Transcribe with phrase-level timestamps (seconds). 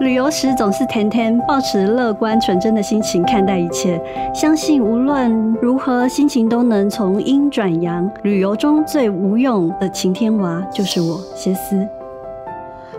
[0.00, 4.00] 旅游时总是天天抱持乐观纯真的心情看待一切，
[4.34, 8.08] 相信无论如何心情都能从阴转阳。
[8.22, 11.86] 旅游中最无用的晴天娃就是我，歇斯。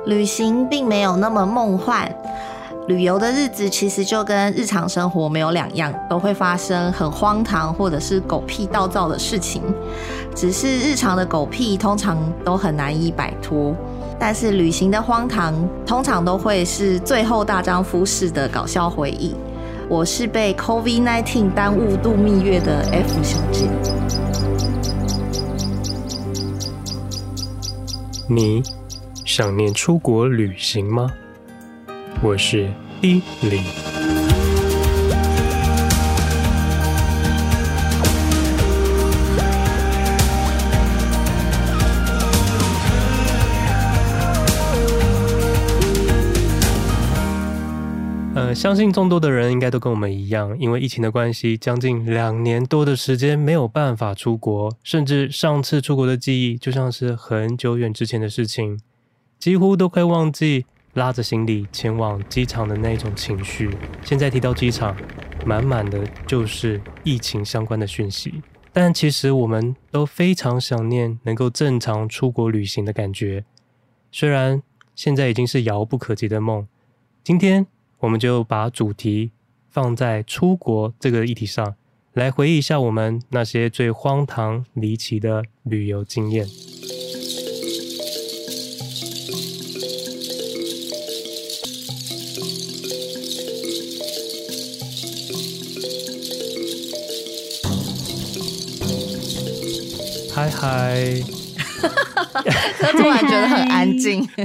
[0.06, 2.10] 旅行并没有那么梦幻，
[2.88, 9.62] 旅游的日子其实就跟日常生活没有两样，都会发生很荒唐或者是狗屁倒灶的事情，
[10.36, 13.76] 只是日常的狗屁通常都很难以摆脱。
[14.20, 15.56] 但是旅行的荒唐，
[15.86, 19.34] 通常都会是最后大丈夫式的搞笑回忆。
[19.88, 23.68] 我是被 COVID-19 耽误度蜜月的 F 小姐。
[28.28, 28.62] 你
[29.26, 31.10] 想念出国旅行吗？
[32.22, 32.70] 我是
[33.02, 33.24] D
[48.54, 58.80] 相信众多的人应该都跟我们一样，因为疫情的关系，将近两年多的时间没有办法出国，甚至上次出国的记忆就像是很久远之前的事情，
[59.38, 63.70] 几乎都快忘记拉着行李前往机场的那种情绪。
[64.04, 64.96] 现在提到机场，
[65.46, 68.42] 满满的就是疫情相关的讯息，
[68.74, 73.46] 但其实我们都非常想念能够正常出国旅行的感觉，
[74.12, 74.64] 虽然
[74.96, 76.68] 现在已经是遥不可及的梦。
[77.24, 77.68] 今天。
[78.02, 79.32] 我们就把主题
[79.70, 81.76] 放在出国这个议题上，
[82.14, 86.48] 来回忆一下我们那些最荒唐离奇的旅游经验。
[100.34, 101.22] 嗨嗨，
[102.80, 104.26] 他突然觉得很安静。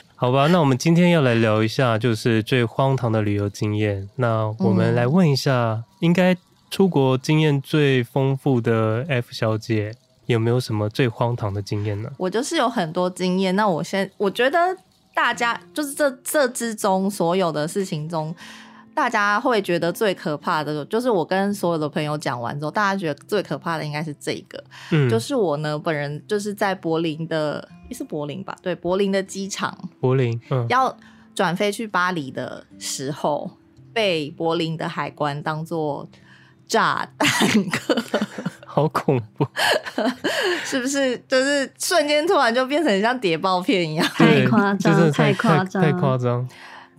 [0.20, 4.06] 好吧，那我们今天要来聊一下，就是最荒唐的旅游经验。
[4.16, 6.36] 那我们来问一下，应该
[6.70, 9.94] 出国经验最丰富的 F 小姐，
[10.26, 12.10] 有没有什么最荒唐的经验呢？
[12.18, 13.56] 我就是有很多经验。
[13.56, 14.58] 那我先，我觉得
[15.14, 18.36] 大家就是这这之中所有的事情中。
[19.00, 28.54] 大家会觉得最可怕的，就是我跟所有的朋友讲完之后，大家觉得最可怕的应该是这个，嗯，就是我呢本人就是在柏林的，是柏林吧？
[28.60, 30.94] 对，柏林的机场，柏林，嗯，要
[31.34, 33.50] 转飞去巴黎的时候，
[33.94, 36.06] 被柏林的海关当做
[36.68, 37.96] 炸弹客，
[38.66, 39.46] 好恐怖，
[40.62, 41.16] 是不是？
[41.26, 46.46] 就是瞬间突然就变成像谍报片一样，太夸张，太夸张，太夸张。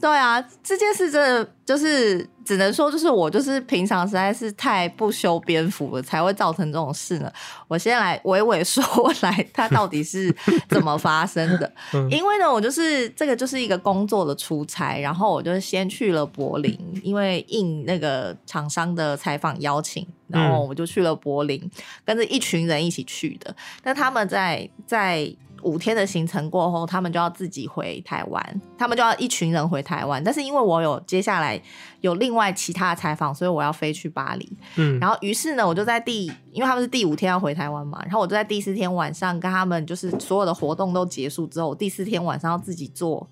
[0.01, 7.31] 对啊，这件事真的就是只能说，就是我就是平常实在是太不修边幅了，才会造成这种事呢。
[7.67, 8.83] 我先来娓娓说
[9.21, 10.35] 来，它到底是
[10.67, 11.71] 怎么发生的？
[12.09, 21.69] 因为呢，我就是这个就是一个工作的出差，然后我就先去了柏林，因为应那个厂商的采访邀请，然后我就去了柏林，
[22.03, 23.55] 跟着一群人一起去的。
[23.83, 25.31] 但他们在在。
[25.63, 30.23] 五天的行程过后，他们就要自己回台湾，他们就要一群人回台湾。
[30.23, 31.61] 但是因为我有接下来
[32.01, 34.57] 有另外其他的采访，所以我要飞去巴黎。
[34.75, 43.27] 嗯，然后于是呢，我就在第，因为他们是第五天要回台湾嘛，然后我就在第四天晚上跟他们，就是所有的活动都结束之后，第四天晚上要自己坐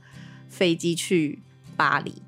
[0.47, 1.41] 飞机去
[1.75, 2.21] 巴黎。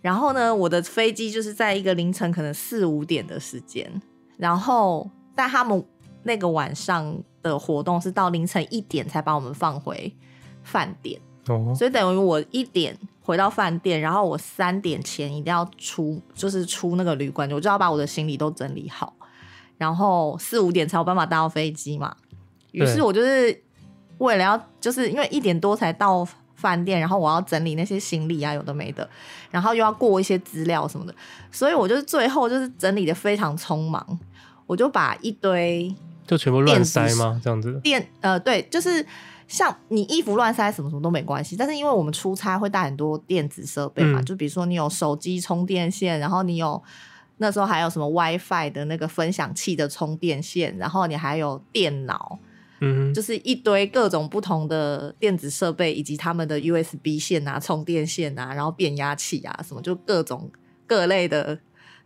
[0.00, 3.90] 然后呢，我的飞机就是在一个凌晨可能四五点的时间，
[4.36, 5.84] 然后但他们
[6.22, 7.22] 那个晚上。
[7.42, 10.14] 的活动是到凌晨一点才把我们放回
[10.62, 19.12] 饭店，哦，所以等于我一点回到饭店，然后我三点前一定要出，就是出那个旅馆，我就要把我的行李都整理好，
[19.76, 22.16] 然后四五点才有办法搭到飞机嘛。
[22.70, 23.62] 于是我就是
[24.18, 29.08] 为了要，就是因为一点多才到饭店，然后我要整理那些行李啊，有的没的，
[29.50, 31.14] 然后又要过一些资料什么的，
[31.50, 34.18] 所以我就是最后就是整理的非常匆忙，
[34.66, 35.92] 我就把一堆。
[36.26, 37.40] 就全部乱塞吗？
[37.42, 37.80] 这样子？
[37.82, 39.04] 电呃，对，就是
[39.48, 46.82] 像你衣服乱塞什么什么都没关系，但是因为我们出差会带很多电子设备嘛，嗯、就比如说你有手机充电线，然后你有
[47.38, 52.38] 那时候还有什么 WiFi 的那个分享器的充电线，然后你还有电脑，
[52.80, 60.50] 嗯，就是一堆各种不同的电子设备以及他们的 USB 线啊、充电线啊，然后变压器啊什么，就各种
[60.86, 61.58] 各类的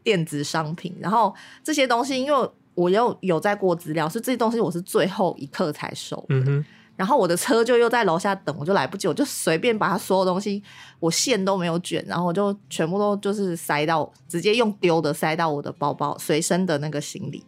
[0.02, 2.50] 电子商品，然后这些东西因为。
[2.76, 6.37] 我又有在过资料，所以这些东西我是最后一刻才收的。
[6.46, 6.64] 嗯。
[6.94, 10.62] 然后我的车就又在楼下等，我就来不及，我就随便把它所有东西，
[10.99, 17.44] 我线都没有卷，然后我就全部都就是塞到，直接用丢的塞到我的包包随身的那个行李。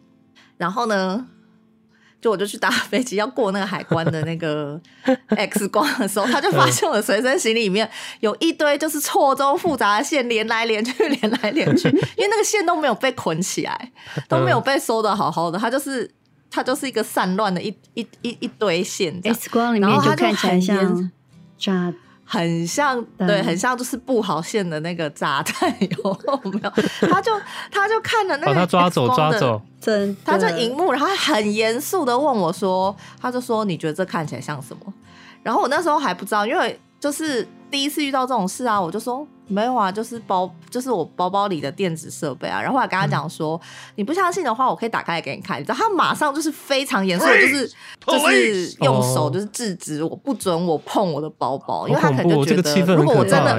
[0.55, 1.25] 然后呢，
[2.21, 4.79] 就我就去搭飞机，要过那个海关的那个
[5.29, 7.89] X 光的时候，他就发现我随身行李里面
[8.19, 11.87] 有一堆就是错综复杂的线连来连去，连来连去，
[12.17, 13.91] 因为那个线都没有被捆起来，
[14.27, 16.09] 都没有被收的好好的，它就是
[16.51, 19.19] 它就是一个散乱的一一一一堆线。
[19.23, 21.11] X 光里面就看起来像
[21.57, 21.93] 炸。
[22.31, 26.19] 很像，对，很像，就是布好线的那个炸弹，有
[26.51, 26.69] 没有？
[27.09, 27.31] 他就
[27.71, 34.93] 他就看了那个，把他抓走，抓走，真，他就荧幕，然后很严肃的问我说，他就说，你觉得这看起来像什么？
[35.41, 39.27] 然后我那时候还不知道，因为就是第一次遇到这种事啊，我就说。
[39.51, 42.61] 没有啊，就是包，就是我包包里的电子设备啊。
[42.61, 45.59] 然后后来跟他讲说，嗯、你不相信的话，我可以打开来给你看。
[45.59, 47.67] 你知道，他马上就是非常严肃，就是
[48.05, 53.55] 就是用手就是制止我，不准我碰我的包包，因为他可能就觉得，如果我真的，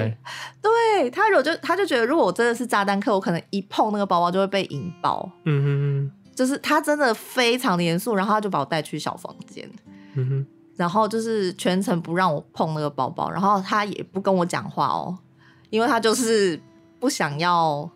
[0.62, 5.28] 对他如果就他就觉得，如果我真的是炸弹客，我可能一碰那个包包就会被引爆。
[5.44, 9.68] 嗯哼哼，就是他真的非常的严肃，然后他就把我带去小房间，
[10.14, 10.46] 嗯哼，
[10.80, 15.18] 然后就是全程不让我碰那个包包，然后他也不跟我讲话哦。
[15.68, 16.58] 因为他就是
[16.98, 17.86] 不想要，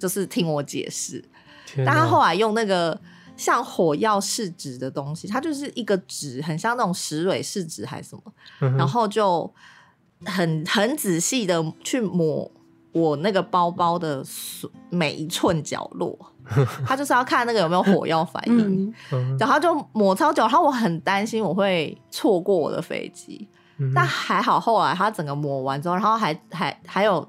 [0.00, 1.24] 就是听我解释。
[1.86, 3.00] 但他后来用那个
[3.36, 8.22] 像火药试纸的东西，它就是一个纸，很像那种石蕊试纸还是什么，
[8.62, 9.48] 嗯、然后就
[10.24, 12.50] 很很仔细的去抹
[12.92, 14.24] 我那个包包的
[14.90, 16.18] 每一寸角落。
[16.86, 23.46] 他就是要看那个有没有火药反应，嗯、然后就抹超久，然后我很担心我会错过我的飞机。
[23.94, 27.28] 但还好，后来他整个抹完之后，然后还还还有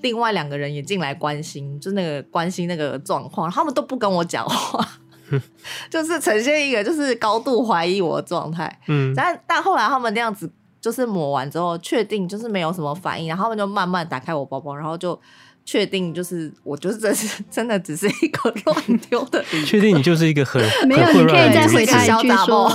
[0.00, 4.84] 另外两个人也进来关心，就那个关心那个状况，他们都不跟我讲话，
[5.88, 8.80] 就是呈现一个就是高度怀疑我的状态。
[8.88, 10.52] 嗯，但但后来他们那样子
[10.86, 15.20] 就是抹完之后，确定就是没有什么反应，然后他们就慢慢打开我包包，然后就
[15.64, 22.70] 确定就是我就是真是真的只是一个 乱丢的， 确定你就是一个很 没有，你可以再回他一句说。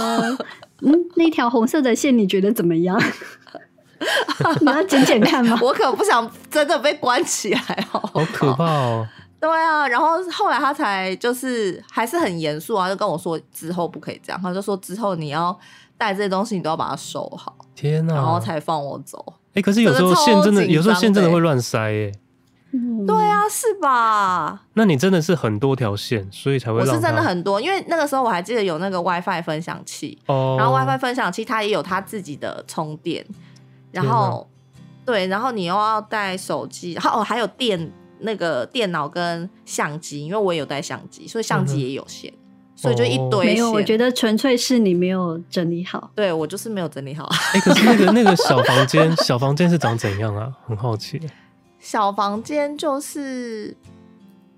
[0.81, 3.01] 嗯，那条红色的线你觉得怎么样？
[4.59, 5.57] 你要剪剪看吗？
[5.61, 9.07] 我可不想真的被关起来，哦，好可怕哦。
[9.39, 15.57] 对啊，然后后来他才就是还是很严肃啊，就跟我说之后不可以这样，他就说之后你要
[15.97, 17.55] 带这些东西，你都要把它收好。
[17.81, 18.13] 天哪！
[18.13, 19.25] 然后才放我走。
[19.28, 22.12] 哎、欸，可是有时候线真的，有时候线真的会乱塞耶。
[22.74, 24.63] 嗯、对啊，是吧？
[24.75, 26.80] 那你真的是很多条线，所以才会。
[26.80, 33.25] 我是真的很多，因为那个时候我还记得有那个 WiFi 分享器，哦、然后 WiFi 分享器它也有它自己的充电，
[33.92, 34.48] 然后
[35.04, 42.40] 对，然后你又要带手机，然后哦还有电那个电脑跟相机，因为我也有带相机，所以相机也有线，嗯、哼
[42.81, 43.54] 所以就一堆线。
[43.54, 46.10] 没有，我觉得纯粹是你没有整理好。
[46.16, 47.25] 对，我就是没有整理好。
[47.54, 50.51] 哎、欸，可是那个那个小房间，小房间是长怎样啊？
[50.66, 51.22] 很好奇。
[51.80, 53.75] 小房间就是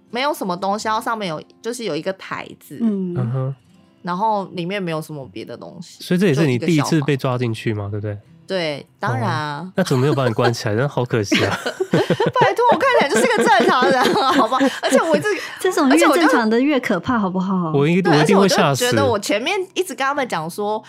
[0.10, 3.56] 没有什么东西，然后上面有就是有一个台子，嗯哼，
[4.02, 7.90] 然后里面没有什么别的东西，所以这也是你第一次被抓进去吗？
[7.92, 8.18] 对不对？
[8.48, 9.72] 对，当然啊。
[9.76, 10.74] 那怎么没有把你关起来？
[10.74, 11.58] 真的好可惜啊！
[11.92, 14.04] 拜托，我看起来就是个正常人，
[14.34, 14.58] 好吧？
[14.82, 15.30] 而且我这
[15.60, 17.72] 这种越正常的越可怕，好不好？
[17.74, 18.86] 我一我一定会吓死。
[18.86, 20.84] 觉得我前面一直跟他们讲说。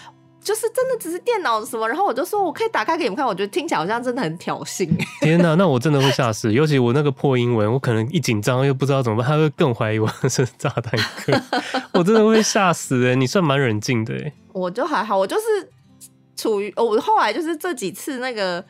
[0.44, 4.86] 就是真的只是电脑什么，然后我就说我可以打开给你们看，我觉得听起来好像真的很挑衅。
[5.22, 11.32] 天哪，那我真的会吓死，尤其我那个破英文，我可能一紧张又不知道怎么办，他会更怀疑我是炸弹客，
[11.94, 13.14] 我真的会吓死哎！
[13.14, 15.42] 你算蛮冷静的哎，我就还好，我就是
[16.36, 18.64] 处于我后来就是这几次那个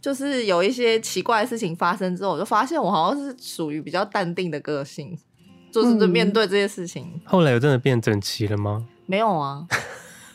[0.00, 5.18] 就是有一些奇怪的事情发生之后，我就发现我好像是属于比较淡定的个性，
[5.72, 7.10] 就是面对这些事情。
[7.14, 8.86] 嗯、后来有真的变整齐了吗？
[9.06, 9.66] 没有啊。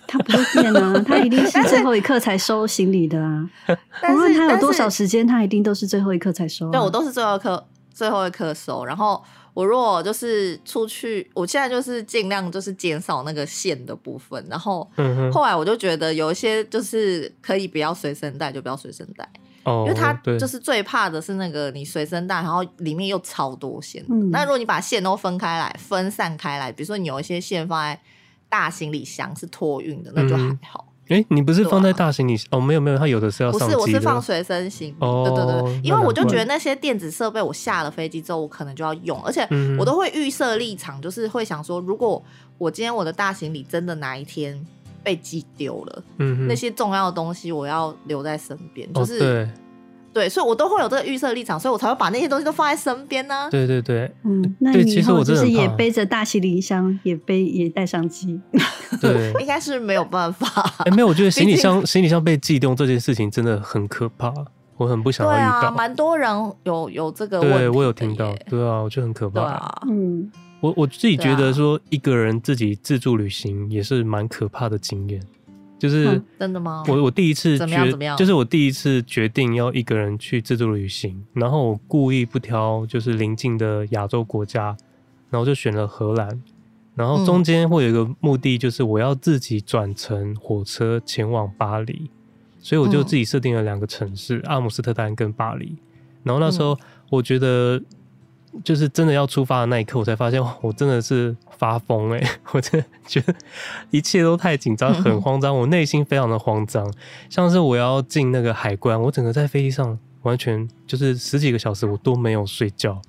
[0.07, 3.49] 他不会变啊，他一定是最后一刻才收行李的啊。
[4.09, 6.71] 无论他有多少时间，他一定都是最后一刻才收啊。
[6.71, 8.83] 对，我都是最后一刻，最后一刻收。
[8.83, 14.45] 然后我如果就是出去，我现在就是尽量就是减少那个线的部分。
[14.49, 14.89] 然后
[15.31, 19.27] 后来我就觉得有一些就是可以不要随身带，就不要随身带。
[19.63, 24.03] 哦，因为他就是最怕的是那个你随身带，然后里面又超多线。
[24.09, 27.99] 嗯，那如果你把线都分开来，分散开来，比如说你有一些线放在。
[28.51, 30.90] 大行李箱是托运的，那就还好。
[31.17, 33.51] 欸，你不是放在大行李哦，没有没有，它有的是要。
[33.51, 34.95] 不是，我是放随身行李。
[34.99, 42.23] 哦，对对对，因为我就觉得那些电子设备，我下了飞机之后，我可能就要用，而且我都会预设立场，就是会想说，如果
[42.57, 44.59] 我今天我的大行李真的哪一天
[45.03, 49.19] 被寄丢了，嗯，那些重要的东西我要留在身边，就是。
[49.19, 49.47] 哦
[50.13, 53.49] 对，所以我都会有这个预设立场，所以我才会把那些东西都放在身边呢、啊。
[53.49, 58.39] 对对对，嗯，那你以后就是也背着大行李箱，也背也带相机。
[58.99, 60.47] 对， 应该是没有办法。
[60.79, 64.33] 哎、欸，没有，我觉得 行李箱行李箱被寄动这件事情真的很可怕，
[64.77, 65.61] 我很不想要遇到。
[65.61, 66.29] 对啊，蛮多人
[66.63, 67.57] 有有这个问题。
[67.57, 69.39] 对，我有听到，对啊，我觉得很可怕。
[69.39, 70.31] 对啊，嗯。
[70.59, 75.19] 我我自己觉得说，一个人自己自助旅行也是蛮可怕的经验。
[75.81, 76.83] 就是、嗯、真的吗？
[76.87, 84.77] 我我第一次决，就是我第一次决定要一个人去自助旅行，然后我故意不挑就是邻近的亚洲国家，
[85.31, 86.39] 然后就选了荷兰，
[86.93, 92.11] 然后中间会有一个目的，就是我要自己转乘火车前往巴黎，
[92.59, 95.75] 所以我就自己设定了两个城市，嗯、阿姆斯特丹跟巴黎。
[96.21, 96.77] 然后那时候
[97.09, 97.81] 我觉得。
[98.63, 102.29] 就是真的要出发的那一刻，我才发现我真的是发疯哎、欸！
[102.51, 103.33] 我真的觉得
[103.89, 106.91] 一切都太紧张，很慌张，我内心非常的慌张。
[107.29, 113.01] 像是我要进那个海关，我整个在飞机上完全就是十几个小时，我都没有睡觉，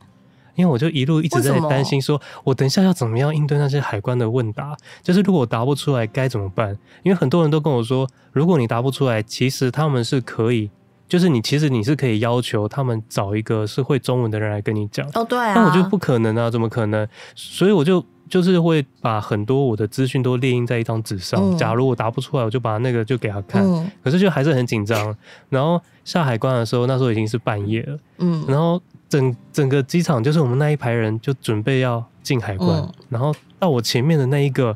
[0.55, 4.77] 因为我就一路一直在担心，说我等一下要怎么样应对那些海关的问答。
[5.03, 6.79] 就是如果我答不出来该怎么办？
[7.03, 10.71] 因为很多人都跟我说，如果你答不出来，其实他们是可以。
[11.13, 17.07] 就是你其实你是可以要求他们找一个是会中文的人来跟你讲哦，对啊，那我觉得不可能啊，怎么可能？
[17.35, 23.63] 所以我就就是会把很多我的资讯都列印在一张纸上，嗯，假如我答不出来，我就把那个就给他看。
[23.63, 25.15] 嗯，可是就还是很紧张。
[25.51, 27.99] 然后下海关的时候，那时候已经是半夜了。
[28.17, 34.75] 嗯，然后整整个机场就是我们那一排人就准备要进海关，嗯，然后到我前面的那一个，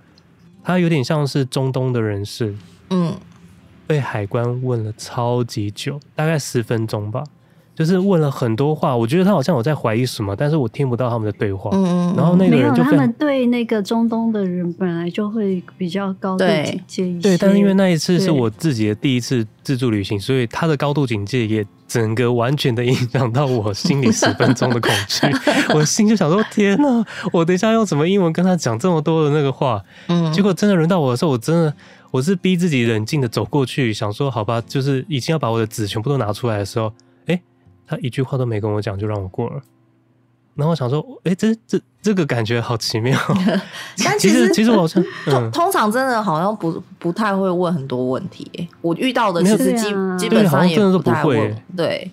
[0.62, 2.54] 他有点像是中东的人士。
[2.90, 3.14] 嗯。
[3.86, 7.22] 被海关问了超级久，大概十分钟吧，
[7.74, 8.96] 就是问了很多话。
[8.96, 11.70] 我觉得他好像有在怀疑什么，但是我听不到他们的对话。
[11.72, 17.28] 嗯，然后那个人就没有，他们对那个中东的人本来就会比较高度警戒一些。
[17.28, 25.26] 对，但是因为那一次是我自己的第一次自助旅行，所以他的高度警戒也整个完全的影响到我心里十分钟的恐惧。
[25.74, 29.80] 我心就想说：天哪，我等一下用什么英文跟他讲这么多的那个话？
[30.08, 31.72] 嗯，结果真的轮到我的时候，我真的。
[32.16, 36.86] 我是逼自己冷静的走过去，想说好吧，就是已经要把我的纸全部都拿出来的时候，
[37.26, 37.42] 哎、欸，
[37.86, 39.60] 他一句话都没跟我讲就让我过了。
[40.54, 43.18] 然后我想说，哎、欸，这这这个感觉好奇妙。
[44.02, 48.66] 但其实其实我好像、 嗯、通通常真的好像不不太会问很多问题。
[48.80, 51.54] 我遇到的其实基、啊、基本上也不太会。
[51.76, 52.10] 对，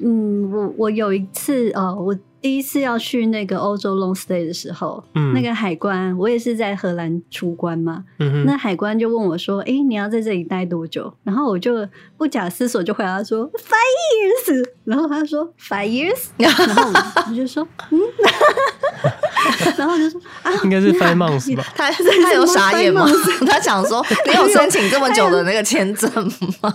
[0.00, 2.14] 嗯，我我有一次呃，我。
[2.40, 14.64] 第一次要去那个欧洲 long stay 的时候，嗯，那个海关，我也是在荷兰出关嘛，嗯，那海关就问我说：“哎、欸，你要在这里待多久？”然后我就不假思索就回答说：“five years。
[14.84, 16.28] ”然后他说：“five years。
[16.38, 16.90] ”然后
[17.30, 18.00] 我就说：“嗯。
[19.76, 21.64] ”然后就说啊，应该是 five months 吧？
[21.74, 23.06] 他他有傻眼吗？
[23.46, 26.10] 他想说，你有申请这么久的那个签证
[26.60, 26.74] 吗？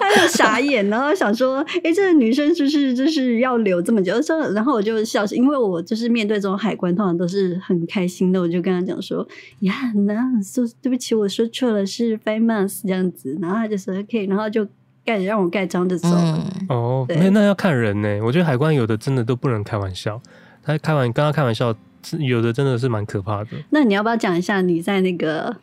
[0.00, 4.20] 他就傻眼，然后想说，哎、欸，这个女生是不是就是要留这么久？
[4.22, 8.40] 说，然后我就笑，因为我就是面对这种海关，通常都是很开心的。
[8.40, 9.26] 我就跟他讲说，
[9.58, 13.36] 呀，那说对不起，我说错了，是 five months 这样子。
[13.42, 14.66] 然后他就说 OK，然后就
[15.04, 16.48] 盖让我盖章就走了。
[16.60, 18.18] 嗯、哦，那那要看人呢。
[18.24, 20.18] 我觉得海关有的真的都不能开玩笑。
[20.62, 21.74] 他开玩，跟他开玩笑，
[22.18, 23.50] 有的真的是蛮可怕的。
[23.68, 25.54] 那你要不要讲一下你在那个？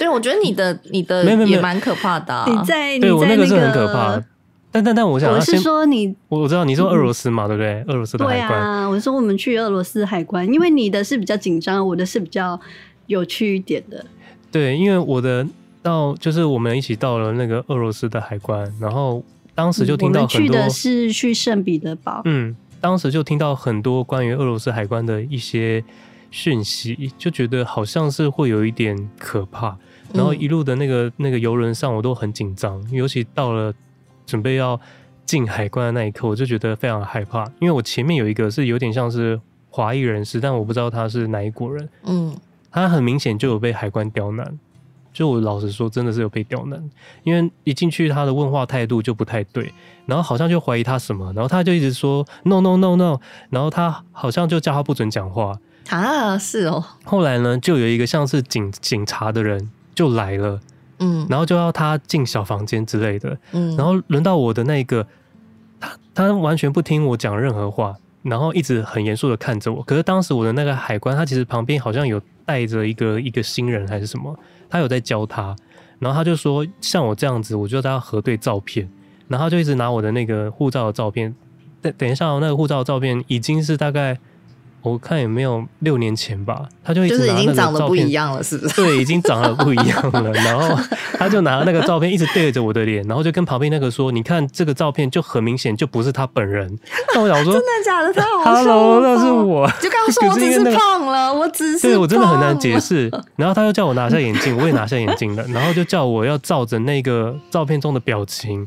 [0.00, 2.44] 对，我觉得你的你的也蛮可怕的、啊。
[2.50, 4.20] 你在，对你在、那个、我那个是很可怕。
[4.70, 7.82] 但但但我想，我是说你，我知道你说俄罗斯嘛，嗯、对不对？
[7.88, 8.48] 俄罗斯的海关。
[8.48, 12.58] 对啊，我说我们去俄罗斯海关，因为你的是比较紧张，我的是比较
[13.06, 14.04] 有趣一点的。
[14.50, 15.46] 对，因为我的
[15.82, 19.22] 到就是我们一起到了那个俄罗斯的海关，然后
[19.54, 20.36] 当时就听到很多。
[20.36, 22.22] 我们去的是去圣彼得堡。
[22.24, 22.54] 嗯。
[22.80, 25.82] 当时就听到很多关于俄罗斯海关的一些
[26.30, 29.76] 讯息，就觉得好像是会有一点可怕。
[30.14, 33.74] 然后一路的那个那个游轮上，我都很紧张，尤其到了
[34.28, 34.78] 准备要
[35.24, 37.44] 进海关的那一刻，我就觉得非常害怕。
[37.58, 41.88] 因为我前面有一个是有点像是华裔人士，但我不知道他是哪一国人。
[42.04, 42.36] 嗯，
[42.70, 44.58] 他很明显就有被海关刁难。
[45.10, 46.80] 就我老实说，真的是有被刁难，
[47.24, 49.72] 因为一进去他的问话态度就不太对，
[50.06, 53.18] 然后好像就怀疑他什么，然后他就一直说 no no no no，
[53.50, 55.58] 然后他好像就叫他不准讲话
[55.88, 56.84] 啊，是哦。
[57.04, 60.60] 后来呢，就有一个像是警警察的人就来了，
[60.98, 65.06] 嗯，然后就要他进小房间之类的，嗯，然后轮到我的那个，
[65.80, 69.82] 他他完全不听我讲任何话，然后一直很严肃的看着我。
[69.82, 74.36] 可是当时我的那个海关，他其实旁边好像有带着一个一个新人还是什么。
[74.68, 75.54] 他有在教他，
[75.98, 78.88] 然后他就说像我这样子，我就要他核对照片，
[79.28, 81.34] 然后他就一直拿我的那个护照的照片，
[81.80, 84.18] 等等一下，那个护照的照片已经是大概。
[84.88, 88.74] 我看有没有六年前吧，他就一直已经长得不一样了，是不是？
[88.80, 90.32] 对，已经长得不一样了。
[90.32, 90.76] 然后
[91.18, 96.78] 他就拿那个照片一直对着我的脸，然后就跟旁边那个说：“你看这个照片就很明显就不是他本人。”
[97.14, 98.12] 那我想说，真的假的？
[98.12, 99.70] 他好哈喽，那是我。
[99.80, 101.88] 就刚刚说 我只是胖了，我只是……
[101.88, 103.10] 对，我真的很难解释。
[103.36, 105.44] 然后他又叫我拿下眼镜，我也拿下眼镜了。
[105.48, 108.66] 然后就叫我要照着那个照片中的表情，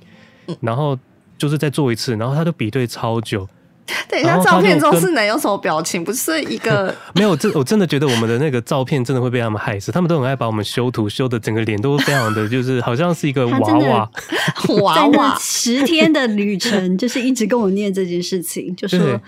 [0.61, 0.97] 然后
[1.37, 2.15] 就是再做一次。
[2.15, 3.47] 然后他就比对超久。
[4.07, 6.03] 等一下，照片中是能有什么表情？
[6.03, 9.91] 不是一个 没有，这我真的觉得我们的那个照片真的会被他们害死。
[9.91, 14.09] 他们都很爱把我们修图，修的整个脸都非常的就是好像是一个娃娃
[14.81, 15.37] 娃娃。
[15.39, 19.19] 十天的旅程就是一直跟我念这件事情，就说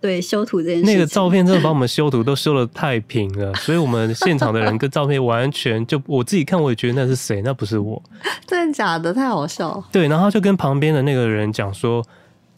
[0.00, 0.94] 对，修图这件事情。
[0.94, 7.42] 那个照片真的把我们修图都修的太平了，所以我们现场的人跟照片完全就我自己看我也觉得那是谁？
[7.42, 8.02] 那不是我，
[8.46, 9.12] 真的假的？
[9.12, 9.84] 太好笑了。
[9.92, 12.02] 对，然后就跟旁边的那个人讲说。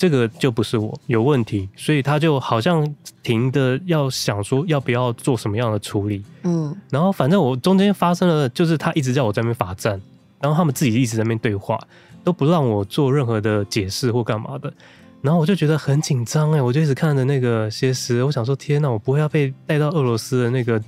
[0.02, 2.92] 这个就不是我有问题，所以他就好像
[3.22, 9.92] 停的要想说要不要做什么样的处理，嗯，然后反正我中间发生了，就是他一直叫我在那边罚站，
[10.40, 11.78] 然后他们自己一直在那边对话，
[12.24, 14.74] 都不让我做任何的解释或干嘛的，
[15.20, 20.82] 然后我就觉得很紧张哎，我就一直看着那个歇斯，我想说天哪，我不会要被带到俄罗斯的那个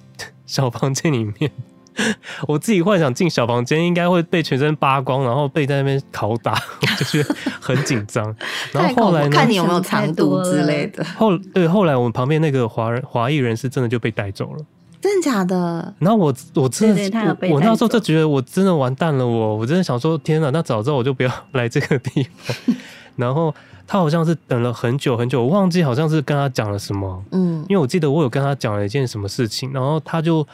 [0.45, 1.49] 小房间里面。
[2.49, 8.25] 我自己幻想进小房间应该会被全身扒光，然后被在那边拷打， 我就觉得很紧张。
[8.73, 11.05] 然后后来呢，看你有没有藏毒之类的。
[11.17, 14.65] 后对，后来我们旁边那个华人华裔人士真的就被带走了，
[15.01, 15.95] 真的假的？
[15.99, 22.77] 然后我我真的我，我那时候就觉得我真的完蛋了，我我真的想说天哪，那早知道我就不要来这个地方。
[23.17, 23.55] 然后
[23.87, 30.45] 他好像是等了很久很久，我忘记好像是跟他讲了什么，嗯，因为我记得我有跟他讲了一件什么事情，然后他就。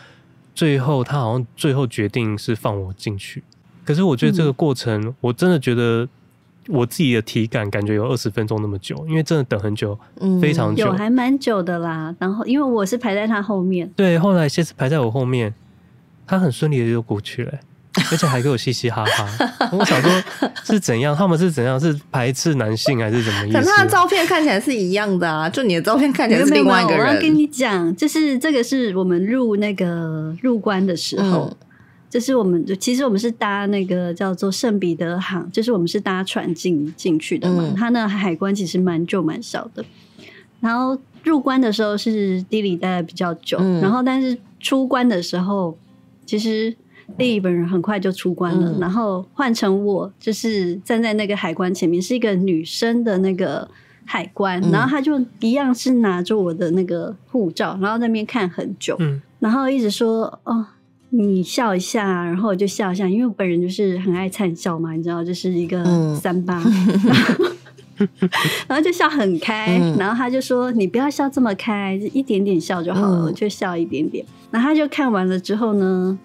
[0.55, 3.43] 最后，他好像最后决定是放我进去，
[3.85, 6.09] 可是我觉得这个过程，嗯、我真的觉得
[6.69, 12.15] 我自己的体感感觉有二十分钟那么久，因为真的等很久，嗯、非常久，有还蛮久的啦。
[12.19, 15.55] 然后，因为我是排在他后面，对，后来先是排在我后面，
[16.27, 17.59] 他很顺利的就过去了。
[18.13, 20.11] 而且还给我嘻嘻哈哈， 我想说
[20.63, 21.15] 是怎样？
[21.15, 21.79] 他们是怎样？
[21.79, 23.59] 是排斥男性还是怎么意思？
[23.59, 27.01] 可他的照片看起来是一样的啊，就你的照片看起来是另外一个人。
[27.01, 31.57] 我要跟你讲，就是这个是我们入那个入关的时候，嗯、
[32.09, 37.75] 就是我们其实我们是搭那个叫做圣彼得航，就是我们是搭船进进去的嘛。
[37.77, 39.85] 他、嗯、那海关其实蛮旧蛮小的，
[40.61, 45.77] 然后入关的时候是地理待的比较久，嗯、然后但是出关的时候
[46.25, 46.77] 其实。
[47.17, 53.69] 第一本人很快就出关了，嗯、然后换成我，就是站在那个海关前面，是一个女生的那个
[54.05, 60.67] 海关，嗯、然后他就一样是拿着我的那个护照，然后在那边看很久，嗯、然后一直说：“哦，
[61.11, 66.63] 你笑一下。”然后我就笑一下，因为我本人就是很爱灿笑嘛，你知道，就是一个三八，
[67.99, 68.09] 嗯、
[68.67, 76.19] 然后就笑很开，嗯、然后他就说：“你不要笑这么开，一点点笑就好了，嗯、就笑一点点。”然后他就看完了之后呢，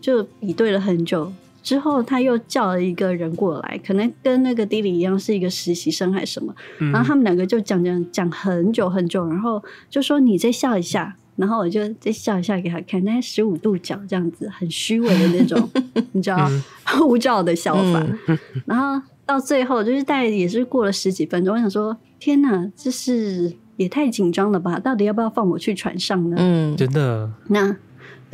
[0.00, 6.54] 就比对了很久之后，他又叫了一个人过来，可能跟那个 Dilly 一样是一个实习生还是什么。
[6.78, 15.70] 嗯、然后他们两个就讲讲讲很久很久，然后就说你再笑一下，然后我就再笑一下给他看，那十五度角这样子，很虚伪的那种，
[16.12, 16.50] 你知道
[16.84, 18.06] 护 照的笑法。
[18.28, 24.78] 嗯、 然后到最后就是大概也是过了十几分钟，我想说天哪，这是也太紧张了吧？
[24.78, 26.36] 到底要不要放我去船上呢？
[26.38, 27.32] 嗯，真的。
[27.48, 27.74] 那。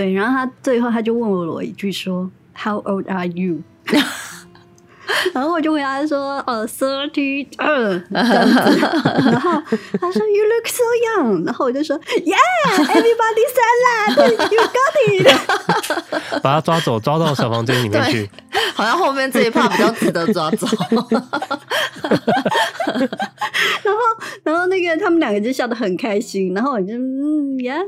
[0.00, 3.58] 对，然后他最后他就问了我一句说：“How old are you？”
[5.34, 7.68] 然后我就回答说：“呃，thirty 二。
[8.10, 8.24] ”然
[9.40, 9.60] 后
[10.00, 10.84] 他说：“You look so
[11.18, 14.50] young。”然后我就说：“Yeah，everybody said that.
[14.50, 16.40] You got it。
[16.42, 18.30] ”把他抓走，抓到小房间里面去。
[18.74, 20.66] 好像后面这一趴比较值得抓走。
[23.82, 24.00] 然后，
[24.44, 26.54] 然后那个他们两个就笑得很开心。
[26.54, 27.86] 然后我就嗯，Yeah。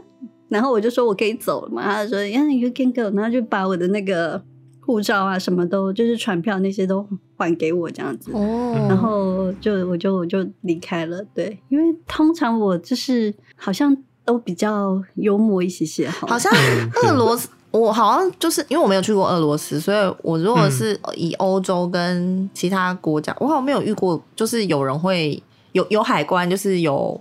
[0.53, 4.43] 然后我就说我可以走了嘛，他说 Yeah, you can go，然后就把我的那个
[4.81, 8.31] 护照啊什么都，就是船票那些都还给我这样子。
[8.35, 11.25] 哦，然后就我就我就离开了。
[11.35, 16.07] 对，因为通常我就是好像都比较幽默一些些。
[16.11, 16.53] 好像
[17.03, 27.19] 俄罗斯，我好像就是因为我没有去过俄罗斯，所以我如果是以欧洲跟其他国家，我好像没有遇过，就是有人会有有海关，就是有。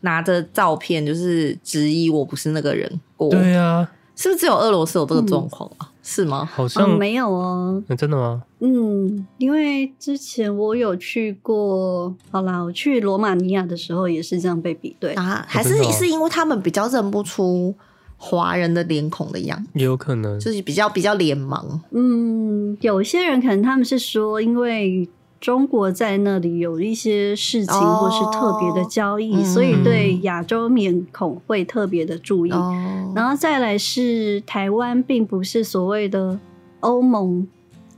[0.00, 5.90] 拿着照片就是质疑我不是那个人过，对啊，是不是只有俄罗斯有这个状况啊？
[5.90, 6.44] 嗯、是吗？
[6.44, 7.96] 好像、嗯、没有哦、欸。
[7.96, 8.42] 真的吗？
[8.60, 17.74] 嗯，因为之前我有去过，好啦，我去罗马尼亚的时候也是这样被比对啊，还是是因为他们比较认不出
[18.16, 21.62] 华人的脸孔的样子，也有可能就是比较比较脸盲。
[21.90, 25.08] 嗯，有些人可能他们是说因为。
[25.40, 32.50] 中国在那里有一些事情，或是特别的交易，哦、所以对亚洲面孔会特别的注意。
[32.50, 36.38] 哦、然后再来是台湾，并不是所谓的
[36.80, 37.46] 欧盟，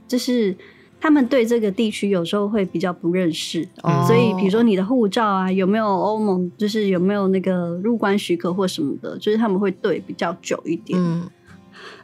[0.07, 0.55] 就是
[0.99, 3.67] 他们对这个地区有时候会比较不认识。
[3.81, 10.99] 哦、所以比如说你的护照啊，有没有欧盟，就是有没有那个入关许可或什么的，就是他们会对比较久一点。
[11.01, 11.27] 嗯，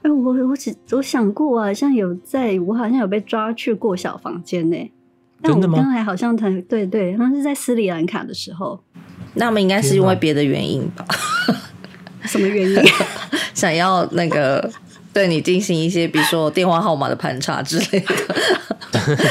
[0.02, 4.92] 哎，我我只我想过啊，像有在我好像有被抓去过小房间呢、欸。
[5.42, 8.80] 但我刚才好像才对对，好像是在斯里兰卡的时候。
[9.36, 11.06] 那我们应该是因为别的原因吧？
[12.26, 12.92] 什么原因？
[13.54, 14.70] 想要那个
[15.14, 18.16] 对你进行一些，比如说电话号码的盘查之类的。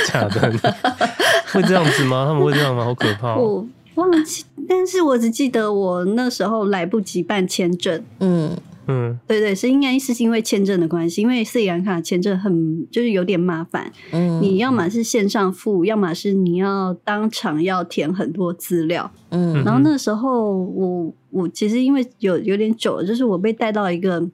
[0.06, 0.52] 假的？
[1.52, 2.24] 会这样子吗？
[2.28, 2.84] 他们会这样吗？
[2.84, 3.64] 好可怕哦！
[3.94, 8.02] 我忘记，但是我只记得我那时候来不及办签证。
[8.20, 8.56] 嗯。
[8.88, 13.90] 嗯，对对，是应该是因为签证的关系，因为斯里兰卡签证很就是有点麻烦。
[14.12, 19.10] 嗯，你要么是线上付，要么是你要当场要填很多资料。
[19.30, 24.24] 嗯，然后那时候我我其实因为有有点久了，就是我被带到一个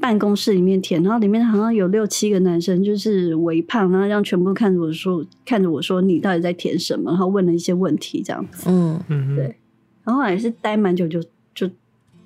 [0.00, 8.64] 办公室里面填，然后里面好像有六七个男生，就是微胖，然后让全部看着我说，看着我说你到底在填什么，然后问了一些问题这样子。
[8.66, 9.44] 嗯嗯，对，
[10.04, 11.18] 然后后来是待蛮久就。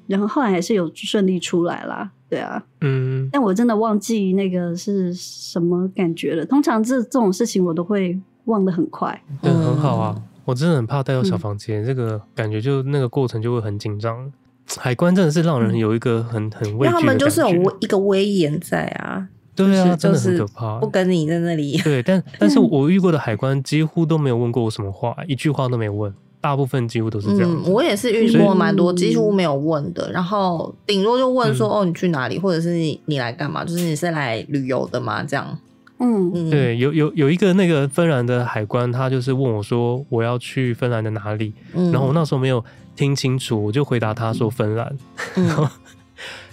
[0.07, 6.45] 然后后来还是有顺利出来啦，对啊，嗯，但我真的忘记那个是什么感觉了。
[6.45, 9.21] 通常这这种事情我都会忘得很快。
[9.43, 14.33] 对，很好啊，我真的很怕带到小房间，嗯、这个感觉就那个过程就会很紧张。
[14.79, 16.93] 海关真的是让人有一个很很畏惧的感觉。
[16.93, 21.77] 因为他们就是有一个威严在啊，对啊，真的很可怕，不跟你在那里。
[21.79, 26.13] 对，但但是 我遇过的海关几乎都没有问过我什么话，一句话都没有问。
[26.47, 27.51] 大部分几乎都是这样。
[27.51, 30.09] 嗯，我也是遇过蛮多，几乎没有问的。
[30.13, 32.39] 然后顶多就问说：“哦，你去哪里？
[32.39, 33.65] 或者是你你来干嘛？
[33.65, 35.59] 就是你是来旅游的吗？”这样。
[35.99, 41.53] 嗯，对，有有有一个那个芬兰的海关，他就是问我说：“我要去芬兰的哪里？”
[41.93, 44.97] 然后我那时候没有听清楚，我就回答他说：“芬兰。”
[45.35, 45.67] 然后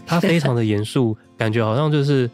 [0.08, 2.28] 他非常的严肃，感觉好像就是。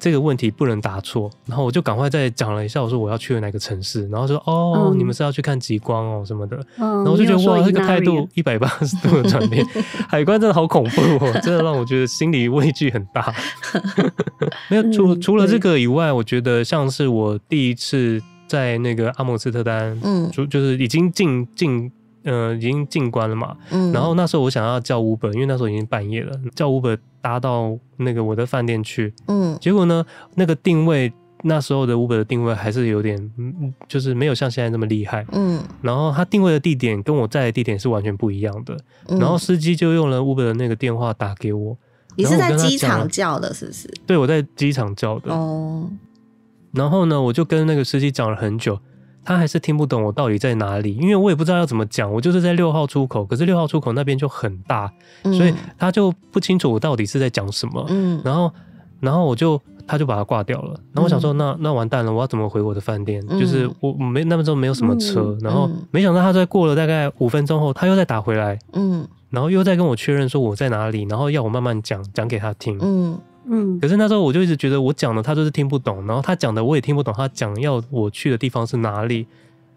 [0.00, 9.64] 这个问题不能答错，然后我就赶快再讲了一下，我说我要去哪个城市，然后说哦，嗯、你们是要去看极光哦什么的，嗯、然后我就觉得哇，这个态度一百八十度的转变，
[10.08, 13.32] 海关真的好恐怖哦，真的让我觉得心里畏惧很大。
[14.68, 21.92] 没有除除了这个以外，我觉得像是我第一次在那个阿姆斯特丹，嗯，就就是已经进进。
[22.24, 23.56] 呃，已经进关了嘛。
[23.70, 23.92] 嗯。
[23.92, 29.14] 然后那时候我想要叫 Uber，因为那时候已经半夜了，叫 Uber 搭到那个我的饭店去。
[29.26, 29.56] 嗯。
[29.60, 30.04] 结果呢，
[30.34, 33.30] 那个定位那时候的 Uber 的定位还是有点，
[33.88, 35.24] 就是没有像现在那么厉害。
[35.32, 35.62] 嗯。
[35.82, 38.76] 然后他定位的地点跟我在的地点是完全不一样的。
[39.08, 39.18] 嗯。
[39.18, 41.76] 然后司机就用了 Uber 的那个电话打给我。
[42.16, 43.88] 你是在机场叫的，是不是？
[44.06, 45.32] 对，我在机场叫的。
[45.32, 45.88] 哦。
[46.72, 48.78] 然后呢，我就跟那个司机讲了很久。
[49.24, 52.10] 他还是听不懂我到底在哪里，因为我也不知道要怎么讲。
[52.10, 54.90] 我就是在六号出口，可是六号出口那边就很大，
[55.24, 57.84] 嗯、所以他就不清楚我到底是在讲什么。
[57.88, 58.52] 嗯，然后，
[58.98, 60.70] 然后我就他就把他挂掉了。
[60.92, 63.24] 然后我想说，那那完蛋了，我要怎么回我的饭店？
[63.28, 65.20] 嗯、就是我没那么时候没有什么车。
[65.20, 68.58] 嗯、然后没想到他在过了大概五分钟后，他又再打回来。
[68.72, 72.78] 嗯，然后又再跟我确认说我在哪里，然后要我慢慢讲讲给他听。
[72.80, 73.18] 嗯。
[73.50, 79.26] 嗯，可是那时候我就一直觉得我讲的他就是听不懂，然后他讲的我也听不懂，他讲要我去的地方是哪里？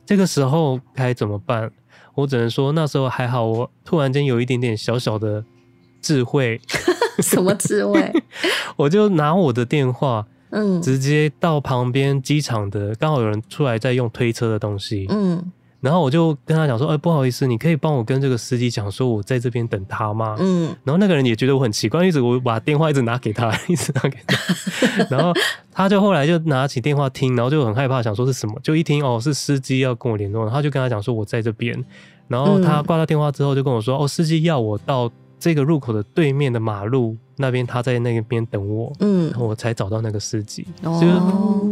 [0.05, 1.71] 这个时候该怎么办？
[2.13, 5.43] 我只能说那时候还好，我突然间有一点点小小的
[6.01, 6.61] 智慧。
[7.19, 8.11] 什么智慧？
[8.77, 15.51] 我就拿我的电话，嗯，直接到旁边机场的，刚好有人出来在用推车的东西，嗯。
[15.83, 20.37] 然后我就跟他讲说，哎，不好意思，你可以帮我跟这个司机讲说，我在这边等他吗？
[20.39, 20.73] 嗯。
[20.85, 24.37] 然后那个人也觉得我很奇怪，一直我把电话一直拿给他，一直拿给他。
[25.11, 25.33] 然后
[25.73, 28.57] 他就后来就拿起电话听，然后就很害怕，想说是什么？
[28.63, 31.77] 就一听哦，是司机要跟我联络，然后就跟他讲说我在这边。
[32.29, 37.17] 然后他挂了电话之后就跟我说，哦，司机要我到这个入口的对面的马路。
[37.37, 40.65] 那边他在那边等我，嗯，然后我才找到那个司机。
[40.83, 41.13] 哦，就是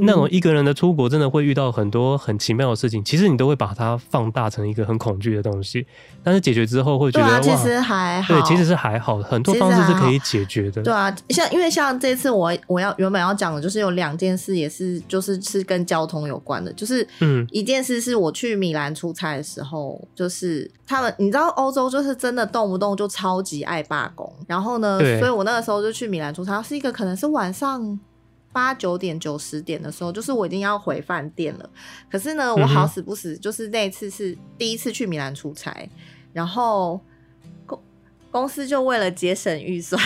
[0.05, 3.03] 那种一个人的出国，真的会遇到很多很奇妙的事情。
[3.03, 5.85] 其实你都会把它放大成一个很恐惧的东西，
[6.23, 8.33] 但是解决之后会觉得，其实还好。
[8.33, 10.81] 对，其实是还好，很多方式是可以解决的。
[10.81, 16.73] 对啊，像因为像这次我我要原本要讲的就是有两件事，也是就是是跟交通有关的。
[16.73, 25.50] 就是嗯，一件事是我去米兰出差的时候，就是他们你知道欧洲就是真的动不动就超级爱罢工，然后呢，所以我那。
[25.51, 27.99] 那个时候就去米兰出差，是一个可能是晚上
[28.53, 31.69] 八九点九十点的时候，就是我已经要回饭店了。
[32.09, 35.89] 可是呢，我好死不死，就是那一次是第一次去米兰出差，
[36.31, 37.10] 然后公
[38.31, 40.01] 公司就为了节省预算，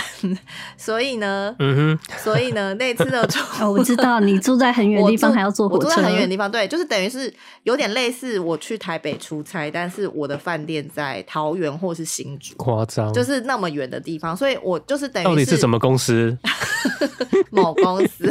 [0.75, 3.21] 所以呢，嗯哼，所以呢，那次的
[3.61, 7.31] 哦，我知道你住在很远的地方，还要坐火车，我住在很远的地方，对，就是等于是
[7.63, 16.37] 有点类似我去台北出差，但是我的饭店在桃园或是新竹，夸张，就是那么远的地方，所以我就是等于到底是什么公司？
[17.51, 18.25] 某公司，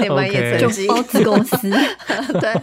[0.00, 1.68] 你们也曾经包子公司，
[2.40, 2.54] 对，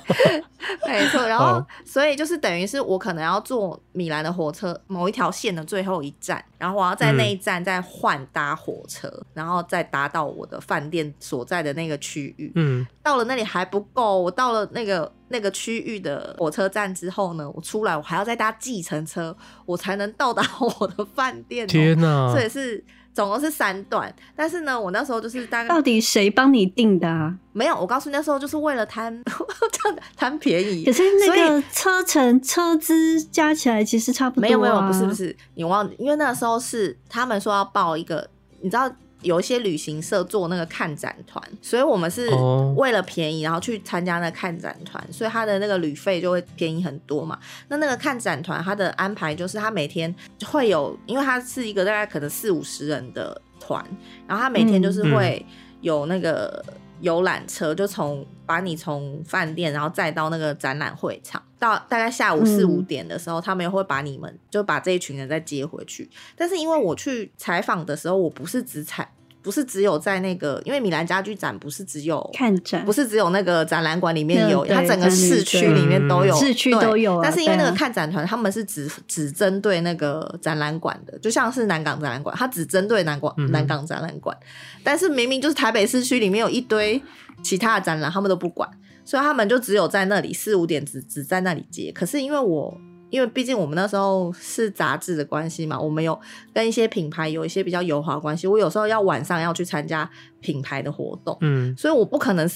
[0.88, 12.52] 没错，然后所以就是等于是我可能要坐米兰的火车某一条线的最后一站，然后我要在那一站再换搭火车，嗯、然后再搭到我的饭店所在的那个区域。
[12.54, 21.68] 嗯，到了那里还不够，我到了那个那个区域的火车站之后呢，我出来我还要再搭计程车，我才能到达我的饭店、喔。
[21.68, 22.86] 天哪，这也是。
[23.14, 27.36] 总共是三段，但是呢，我那时候就是大概到底谁帮你订的啊？
[27.54, 29.22] 没有，我告诉你，那时候就是为了贪
[30.16, 30.86] 贪便宜。
[30.86, 34.48] 可是那个车程车资加起来其实差不多啊。
[34.48, 38.30] 没有没有，不是不是，你忘，因为那时候是他们说要报一个，
[38.62, 38.92] 你知道。
[39.22, 42.30] 有一些旅行社做那个看展团，所以我们是
[42.76, 47.38] 为了便宜，然后去参加那个看展团，所以他的那个旅费就会便宜很多嘛。
[47.68, 50.14] 那那个看展团，他的安排就是他每天
[50.46, 53.84] 会有，因为他是一个大概可能四五十人的团，
[54.28, 55.46] 然后他每天就是会
[55.82, 56.64] 有那个
[57.02, 66.10] 游览车，就从把你从饭店，然后再到那个展览会场，到大概下午四五点的时候，他们也会把你们就把这一群人再接回去。
[66.36, 69.12] 但是因为我去采访的时候，我不是只采。
[69.42, 77.20] 不是只有在那个，因为米兰家具展不是只有看展，不是只有那个展览馆里面有，它整个市区里面都有，市区都有。
[77.22, 84.38] 但是因为那个看展团，他们是只只针对那个展览馆的，就像是南港展览馆，它只针对南港南港展览馆。
[84.84, 87.02] 但是明明就是台北市区里面有一堆
[87.44, 88.70] 其他的展览，他们都不管，
[89.04, 91.92] 所以他们就只有在那里四五点只只在那里接。
[91.92, 92.78] 可是因为我。
[93.12, 96.20] 因为毕竟我们那时候是杂志的关系嘛，我们有
[96.54, 98.48] 跟一些品牌有一些比较友好的关系。
[98.48, 102.50] 我有时候要晚上要去参加品牌的活动，嗯，所以我不可能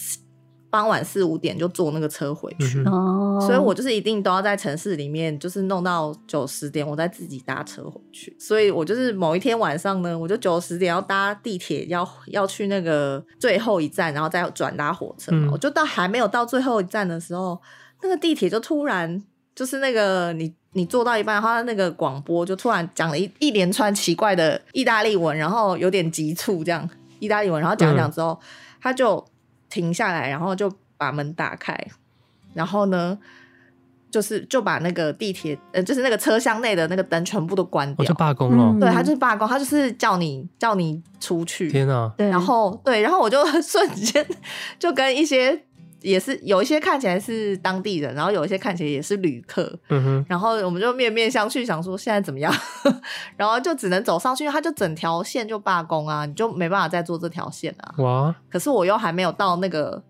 [0.71, 8.35] 傍晚四五点就坐那个车回去，哦、嗯，所以我就是一定都要在城市里面，就是弄到九十点，我再自己搭车回去。
[8.39, 15.31] 所以我就是某一天晚上呢，我就九十点要搭地铁，要要去那个最后一站，然后再转搭火车。
[15.33, 17.61] 嗯、我就到还没有到最后一站的时候，
[18.01, 19.21] 那个地铁就突然。
[19.55, 26.89] 就是那个你你做到一半，他那个广播就突然讲了一一连串奇怪的意大利文，然后有点急促这样
[27.19, 28.37] 意大利文，然后讲讲之后，
[28.81, 29.25] 他就
[29.69, 31.73] 停下来，然后就把门打开，
[32.53, 33.17] 然后呢，
[34.11, 38.77] 就是就把那个地铁呃，就是那个车厢内的那个灯全部都关掉，就罢工了。
[38.77, 41.71] 对，他就是罢工，他就是叫你叫你出去。
[41.71, 42.13] 天啊！
[42.17, 44.27] 然后对，然后我就 瞬间
[44.77, 45.63] 就跟一些。
[46.05, 52.53] 也是有一些看起来是当地人，然后有一些看起来也是旅客，嗯哼，然后我们就面面相觑，想说现在怎么样，
[53.35, 57.95] 然后就只能走上去，他就整条线就罢工啊，你就没办法再坐这条线啊。
[58.03, 58.35] 哇！
[58.49, 60.03] 可是我又还没有到那个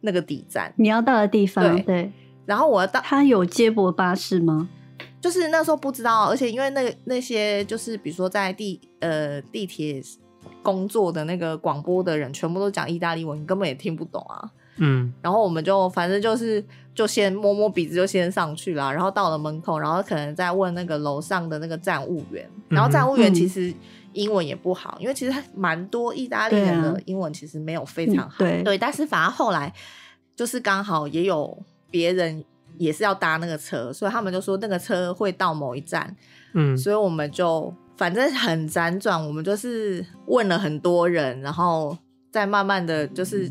[0.00, 1.82] 那个底站，你要到的地方，对。
[1.82, 2.12] 对
[2.44, 4.68] 然后我要到，他有接驳巴士吗？
[5.20, 10.02] 就是那时候不知道，而且因为那个那些就是比如说在地呃地铁
[10.62, 14.50] 工作的那个广播的人，全部都讲意大利文，你根本也听不懂啊。
[14.78, 16.64] 嗯，然后我们就反正就是
[16.94, 23.72] 就先摸摸鼻子就先上去了，然后到了门口，然后可能再问那个楼上的那个站务员，然后站务员其实
[24.12, 29.72] 英文也不好，嗯、因为其实蛮多意大利人的英文其实没有非常好，对，对，但是反而后来
[30.36, 31.56] 就是刚好也有
[31.90, 32.44] 别人
[32.78, 36.16] 也是要搭那个车，所以他们就说那个车会到某一站，
[36.54, 41.96] 嗯，所以我们就反正很辗转，我们就是问了很多人，然后
[42.30, 43.50] 再慢慢的就是。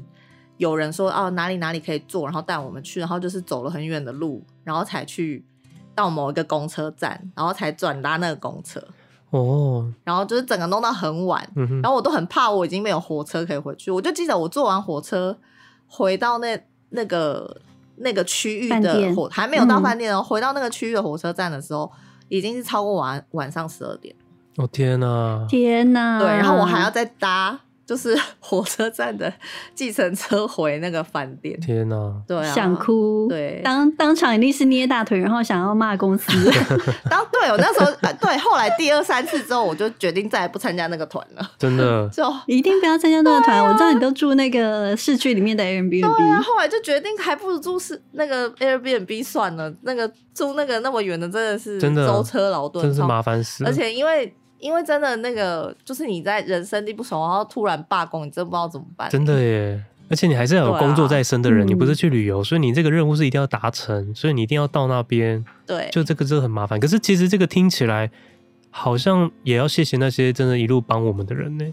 [0.57, 5.45] 有人说哦，哪里哪里可以坐，然后带我们去，然后就是走了很远的路，然后才去
[5.93, 8.83] 到某一个公车站，然后才转搭那个公车
[9.29, 15.37] 哦，然后就是整个弄到很晚，嗯、然后我都很怕我已经没有火车可以回去，我就记得我坐完火车
[15.85, 17.61] 回到那那个
[17.97, 21.91] 那个区域的火店还没有到饭店哦，嗯、回到那个区域的火车站的时候，
[22.29, 24.15] 已经是超过晚晚上十二点。
[24.55, 27.59] 哦天哪，天哪，对，然后我还要再搭。
[27.87, 29.31] 就是 火车站的
[29.73, 31.57] 计程车回那个饭店。
[31.61, 32.21] 天哪！
[32.27, 33.27] 对啊，想哭。
[33.29, 36.27] 对，当当场一定是捏大腿，然后想要骂公司。
[37.09, 41.51] 当对，我那时候 对，后来第二三次之后，我就决定再也不参加那个团了。
[41.57, 43.57] 真的，就一定不要参加那个团。
[43.57, 46.01] 啊、我知道你都住那个市区里面的 Airbnb。
[46.01, 49.73] 对啊，后来就决定还不如住是那个 Airbnb 算了。
[49.83, 53.63] 那个住那个那么远的，真的是舟车劳顿，真是麻烦死。
[53.63, 54.35] 而且因为。
[54.59, 59.09] 因为真的那个，就是你在人生地不熟，然后突然罢工，你真不知道怎么办。
[59.09, 65.43] 真的耶，而且你还是要有工作在身的人，啊、你不是去旅游，所以你这个任务是一定要达成，所以你一定要到那边。
[65.65, 66.79] 对，就这个真的很麻烦。
[66.79, 68.09] 可是其实这个听起来
[68.69, 71.65] 好像也要谢谢那些真的一路帮我们的人呢，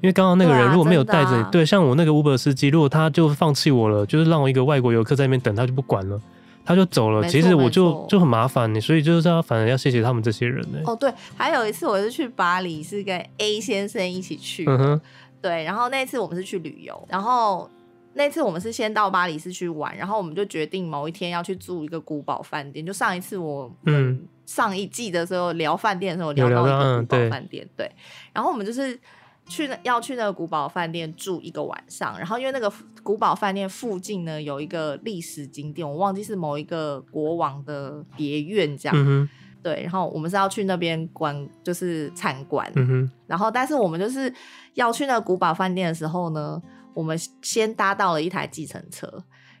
[0.00, 6.20] 因为刚刚那个人如果没有带着你，对，啊、对，像我那个 Uber 司机，如果他就放弃我了，就是让我一个外国游客在那边等，他就不管了。
[6.68, 10.78] 他就走了，其实我就就很麻烦你，所以就是要反而要谢谢他们这些人呢。
[10.84, 15.00] 哦，对，还有一次我是去巴黎，是跟 A 先生一起去，嗯哼，
[15.40, 17.70] 对，然后那次我们是去旅游，然后
[18.12, 22.84] 那次我们是先到巴黎市去玩，然后我们就决定某一天要去住一个古堡饭店。
[22.84, 27.90] 就上一次我嗯上一季的时候聊饭店的时候聊到一个古堡饭店，对，
[28.34, 29.00] 然后我们就是。
[29.48, 32.70] 去要去那个古堡饭店住一个晚上，然后因为那个
[33.02, 38.94] 古堡饭店附近呢有一个历史景点，我忘记是某一个国王的别院这样。
[38.96, 39.28] 嗯、
[39.62, 42.70] 对，然后我们是要去那边观，就是参观。
[42.76, 44.32] 嗯、然后但是我们就是
[44.74, 46.60] 要去那个古堡饭店的时候呢，
[46.92, 49.10] 我们先搭到了一台计程车，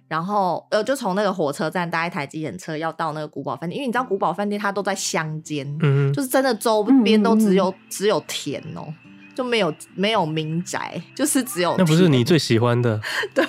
[0.06, 8.94] 然后呃就从那个火车站搭一台计程车要到那个古堡饭店，因为你知道古堡饭店它都在乡间，嗯、就是真的周边都只有、嗯、只有田哦、喔。
[9.38, 11.76] 就没有没有民宅，就是只有。
[11.78, 13.00] 那不是你最喜欢的？
[13.32, 13.44] 对，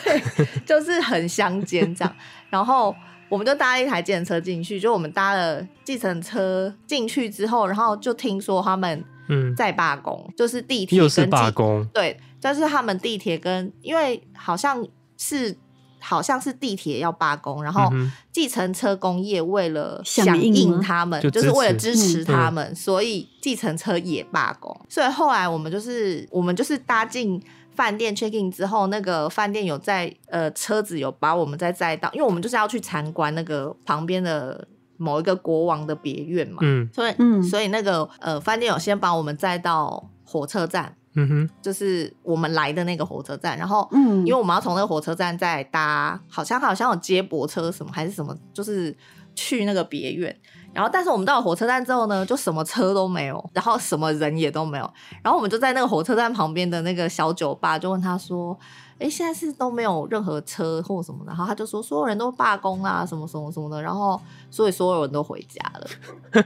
[0.64, 2.16] 就是很乡间这样。
[2.52, 2.96] 然后
[3.28, 11.84] 我们就搭了一台计程车进去，就我们搭了计程车进去之后，然后就听说他们嗯在罢工，嗯、就是地铁又是罢工。
[11.92, 15.58] 对，但是他们地铁跟因为好像是。
[16.00, 17.92] 好像是地铁要罢工，然后
[18.32, 24.76] 计程车工业为了响应他们，就，就是为了支持他们，嗯、所以计程车也罢工。
[24.88, 27.42] 所以后来我们就是我们就是搭进
[27.76, 40.96] 饭店 check in 之后，那个饭店有在呃车子有把我们再载到，因为我们就是要去参观那个旁边的某一个国王的别院嘛，嗯，所以嗯，所以那个呃饭店有先把我们载到火车站。
[41.20, 48.96] 嗯哼，就是我们来的那个火车站，然后，嗯，因为我们要从那个火车站再搭，好像好像有接驳车什么还是什么，就是
[49.36, 50.36] 去那个别院。
[50.72, 54.94] 然后，但是我们到了火车站之后呢，就什么车都没有，然后什么人也都没有。
[55.24, 58.56] 然后我们就在那个火车站旁边的那个小酒吧，就问他说
[59.00, 66.44] ：“哎，现在是都没有任何车或什么的？”然后他就说：“所有人都罢工啊，什么什么什么的。”然后，所以所有人都回家了。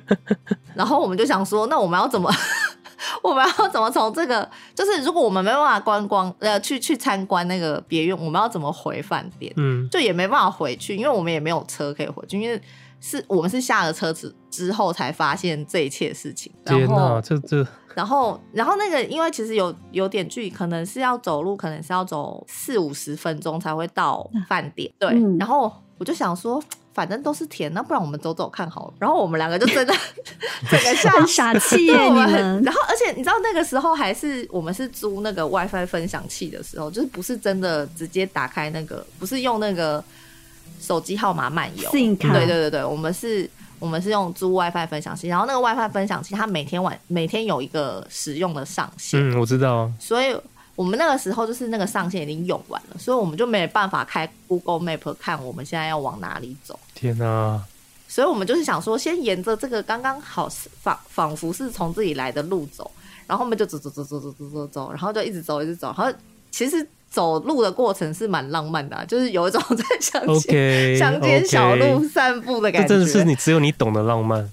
[0.74, 2.32] 然后我们就想说：“那我们要怎么？”
[3.22, 4.50] 我们要怎么从这个？
[4.76, 9.54] 就是如果我们没办法观光，呃，去去参观那个别院，我们要怎么回饭店？
[9.58, 12.62] 嗯，就也没办法回去，因为我们也没有车可以回去，因为
[13.00, 16.52] 是我们是下了车子之后才发现这一切事情。
[16.66, 24.92] 天哪，这这，然后然后那个，因为其实有有点距离，可能是要走路，可能是要走四五十分钟才会到饭店。
[25.00, 26.62] 对，嗯、然后我就想说。
[26.94, 28.94] 反正都是甜，那不然我们走走看好了。
[29.00, 29.94] 然后我们两个就真的
[30.70, 32.62] 整个像傻气耶，你们。
[32.64, 40.04] 然后而且你知道那个时候还是我们是租那个 WiFi 分享器的时候，就是不是真的直接打开那个，不是用那个
[40.80, 41.90] 手机号码漫游。
[41.92, 45.28] 对对对对，我们是，我们是用租 WiFi 分享器。
[45.28, 49.20] 然后那个 WiFi 分享器，它每天晚每天有一个使用的上限。
[49.20, 49.92] 嗯，我知道。
[50.00, 50.36] 所以。
[50.76, 56.80] 我们那个时候就是那个上限已经用完了，所以我们就没办法开 Google Map 看我们现在要往哪里走。
[57.04, 57.60] 天哪！
[58.08, 60.48] 所以我们就是想说，先沿着这个刚刚好
[60.82, 62.90] 仿仿佛是从这里来的路走，
[63.28, 65.94] 然后我们就走走走走走走走走，然后就一直走一直走。
[65.98, 66.18] 然后
[66.50, 72.88] 其实走路的过程是蛮浪漫的啊， 就是有一种在乡间乡间小路散步的感觉。
[72.88, 74.50] 这真的是你只有你懂的浪漫。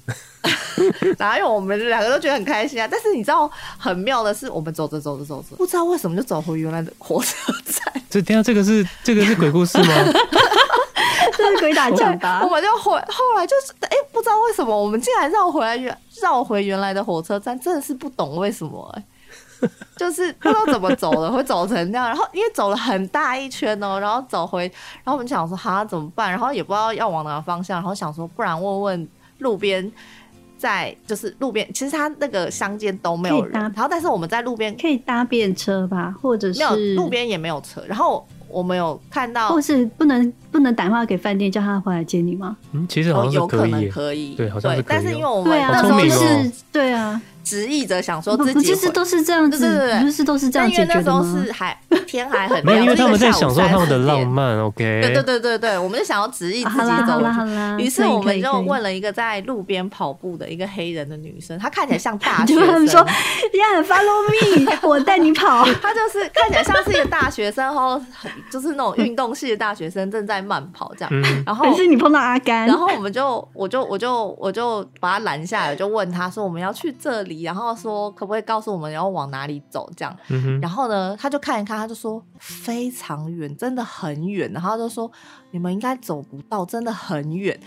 [1.17, 8.03] 然后因为我们两个都觉得很开心啊，但是你知道很妙的是，我们走着走着走着，不知道为什么就走回原来的火车站。
[8.11, 9.95] 这天啊，这个是这个是鬼故事吗？
[11.41, 12.41] 这是鬼打墙吧？
[12.45, 19.05] 我们就回后来就是哎，不知道为什么我们竟然绕回来原绕回原来的火车站，真的是不懂为什么哎、
[19.63, 22.07] 欸，就是不知道怎么走的，会走成这样。
[22.07, 24.65] 然后因为走了很大一圈哦，然后走回，
[25.03, 26.31] 然后我们想说哈怎么办？
[26.31, 29.91] 然后也不知道要往哪个方向，然后想说不然问问路边。
[30.61, 42.57] 在就是路边，其实它那个乡间都没有人，然后但是我们在路边可以搭便车吧，或者是没有路边也没有车，然后我们有看到，或是不能不能打电话给饭店叫他回来接你吗？
[42.73, 47.21] 嗯，其实好像是可以，有可能可以，对，好像是可以，但是因为我们那时候是，对啊。
[47.43, 50.95] 执意着想说自己，不就是都是这样子，对对对，不是都是这样解决的吗？
[50.95, 54.59] 因为那时候是还天还很亮，没有，因为他们在享受他们的浪漫。
[54.61, 57.21] OK，对对对对对，我们就想要执意自己走。
[57.79, 62.67] 于是我们就问了一个在路边跑步的一个黑人的女生，她看起来像大学生。
[62.67, 68.01] 他们说：“Yeah，follow me， 我带你跑。”她就是看起来像是一个大学生，然后
[68.51, 71.23] 就是那种运动系的大学生正在慢跑这样。
[71.45, 80.17] 然后可是你碰到阿甘，然后我们就我就我就我就把他拦下来，就问他说：“我们要去这里。”然后说可不可以告诉我们要往哪里走这样？
[80.29, 84.51] 嗯、然后呢，他就看一看，他就说非常远，真的很远。
[84.53, 85.11] 然后他就说
[85.51, 87.59] 你们应该走不到，真的很远。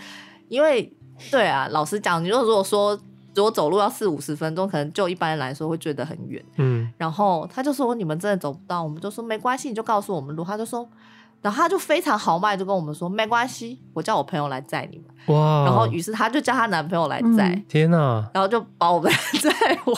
[0.48, 0.92] 因为
[1.30, 2.98] 对啊，老实讲，你就如果说
[3.34, 6.44] 如果走路要四五十分钟，可能就一般人来说会觉得很远。
[6.56, 10.44] 嗯，然后他就说你们真的走不到，我们就说没关系，你就告诉我们路。
[10.44, 10.88] 他就说
[11.44, 15.06] 然后他就非常豪迈，就跟我们说没关系，我叫我朋友来载你们。
[15.26, 15.64] 哇！
[15.66, 18.26] 然后于是他就叫她男朋友来载，嗯、天哪！
[18.32, 19.94] 然后就把我们载回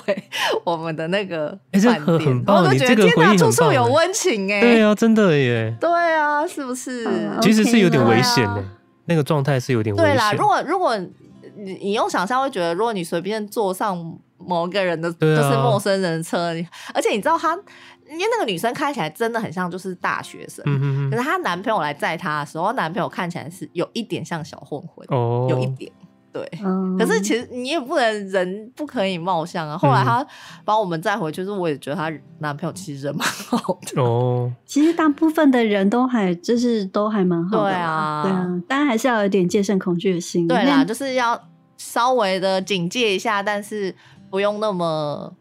[0.65, 4.61] 我们的那个饭店，欸、很棒，我就觉得天哪，处处有温情哎！
[4.61, 5.73] 对啊，真的耶！
[5.81, 7.07] 对啊，是不是？
[7.07, 8.65] 嗯、其实是有点危险的，啊、
[9.05, 10.11] 那个状态是有点危险。
[10.11, 13.97] 对啦，如果如果你你用想象会觉得，如果你随便坐上
[14.37, 17.57] 某一个人的，就是陌生人的车，啊、而且你知道他。
[18.09, 25.91] 因为那个女生看起来真的很像就是大学生，嗯、哼哼可是她男朋友来载她的时候，男朋友看起来是有一点像小混混，哦，有一点，
[26.33, 26.49] 对。
[26.63, 29.77] 嗯、可是其实你也不能人不可以貌相啊。
[29.77, 30.25] 后来她
[30.65, 34.53] 把我们载回去，就是我也觉得她男朋友其实人蛮好的哦。
[34.65, 41.41] 其实大部分的人都还就是都还蛮好的，对啊，对啊，当然还是要有点戒慎恐惧的心，对啦，就是要
[41.77, 43.95] 稍微的警戒一下，但是
[44.31, 45.35] 不用那么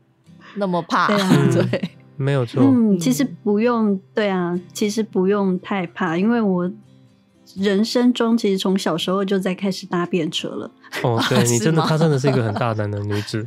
[0.55, 1.21] 那么怕，对。
[1.21, 2.63] 啊 对没有错。
[2.63, 6.71] 嗯，其实不用，对啊，其实不用太怕，因为我
[7.55, 10.71] 人生中其实从小时候就在开始搭便车了。
[11.03, 13.45] 哦，对 你真的，她真的是一个很大胆的女子。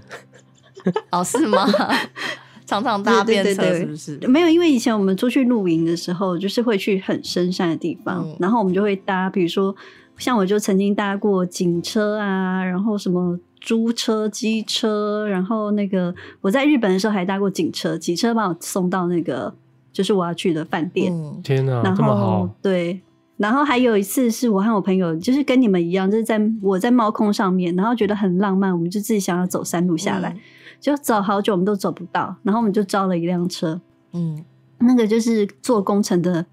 [1.11, 1.67] 哦，是吗？
[2.67, 4.19] 常常搭便车是不是？
[4.29, 9.75] 没有，因为以前我们出去露营的时候，就是会去很深山的地方，嗯、然后我们就会搭，比如说
[10.19, 13.39] 像我就曾经搭过警车啊，然后什么。
[13.69, 19.55] 租车、机车，然后那个我在日本的时候还搭过警车，警车把我送到那个
[19.93, 21.13] 就是我要去的饭店。
[21.13, 22.49] 嗯、天哪，然后这么好。
[22.63, 22.99] 对，
[23.37, 30.41] 然后还有一次是我和我朋友，就是跟你们一样，就是在我在猫空上面，然后觉得很浪漫，我们就自己想要走山路下来，嗯、
[30.81, 33.79] 就走好久我们都走不到，然后我们就招了一辆车，
[34.15, 34.43] 嗯，
[34.79, 36.47] 那个就是做工程的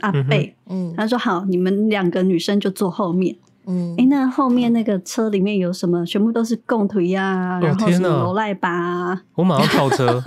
[0.00, 3.36] 阿贝，嗯，他说好，你们两个女生就坐后面。
[3.68, 6.04] 嗯，哎、欸，那后面那个车里面有什么？
[6.06, 9.22] 全部都是共腿呀，然后什么罗赖吧、啊。
[9.34, 10.20] 我马上跳车。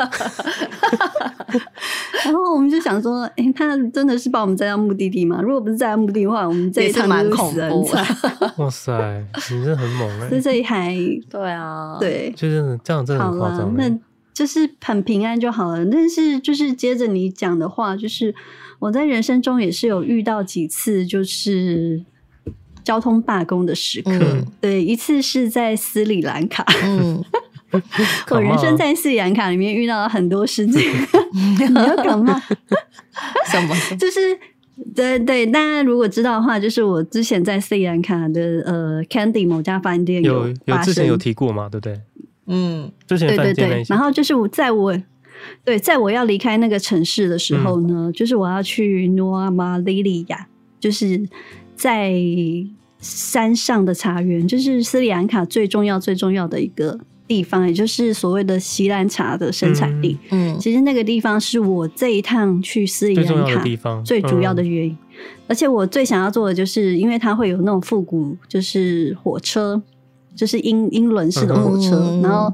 [2.23, 5.41] 然后我们就想说，哎、欸，他真的是把我们载到目的地吗？
[5.41, 8.05] 如果不是载到目的地的话，我们这一趟就死人惨。
[8.57, 10.29] 哇塞，你真的很猛哎、欸！
[10.29, 10.95] 所以这一还，
[11.29, 13.73] 对啊，对，就是这样，真的很夸张。
[13.75, 13.89] 那
[14.33, 15.85] 就是很平安就好了。
[15.87, 18.33] 但是就是接着你讲的话，就是
[18.79, 22.05] 我在人生中也是有遇到几次，就是。
[22.83, 26.65] 交通罢工的时刻，嗯、对，一次是在斯里兰卡。
[26.83, 27.23] 嗯，
[28.31, 30.81] 我人生在斯里兰卡里面遇到了很多事情。
[31.57, 32.41] 你要干嘛？
[33.51, 33.75] 什么？
[33.97, 34.37] 就是
[34.95, 41.99] 对对，大家如果知道的话，就是我之前在斯里兰卡的呃 Candy 某家饭店有有，有之前有提过嘛，对不对？
[42.47, 43.83] 嗯，之前对对对。
[43.87, 44.97] 然后就是我在我
[45.63, 50.47] 对在我要离开那个城市的时候呢，嗯、就是我要去努阿玛利利亚，
[50.79, 51.21] 就是。
[51.81, 52.13] 在
[52.99, 60.15] 山上的茶园，就是斯里兰卡最重要、最重要的一个地方，也就是所谓的锡兰茶的生产地。
[60.29, 63.63] 嗯，其实那个地方是我这一趟去斯里兰卡
[64.03, 64.91] 最主要的原因。
[64.91, 64.97] 嗯、
[65.47, 69.81] 而且我最想要做的，就是因为它会有那种复古，就是火车，
[70.35, 72.53] 就是英英伦式的火车，嗯、然后。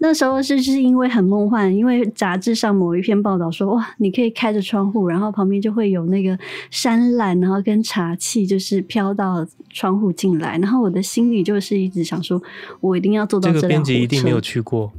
[0.00, 6.38] 那时候是是因为很梦幻，因为杂志上某一篇报道说，哇，你可以开着窗户，然后旁边就会有那个
[6.70, 12.40] 山岚，然后跟茶气就是飘到窗户进来，然后我的心里就是一直想说，
[12.80, 13.56] 我一定要做到这。
[13.56, 14.92] 这个编辑一定没有去过。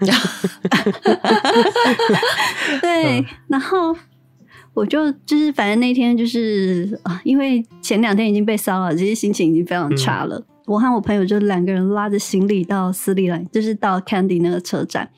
[2.80, 3.96] 对，然后
[4.74, 10.36] 我就就是反正那天就是啊，因为前两天已经被骚扰，其实心情已经非常差了。
[10.38, 15.10] 嗯我和我朋友就两个人拉着行李到斯里兰，就是到 Candy 那个车站。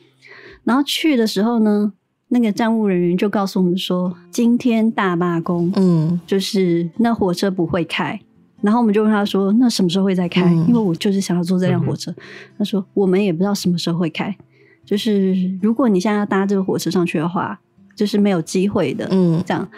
[0.65, 1.93] 然后去的时候呢，
[2.29, 8.19] 那个站务人员就告诉我们说，今天大罢工，嗯，就是那火车不会开。
[8.61, 10.43] 然后我们就问他说，那什么时候会再开？
[10.47, 12.11] 嗯、因为我就是想要坐这辆火车。
[12.11, 12.17] 嗯、
[12.59, 14.37] 他说，我们也不知道什么时候会开，
[14.85, 17.61] 就是如果你现在要搭这个火车上去的话，
[17.95, 19.69] 就是没有机会的，嗯，这样。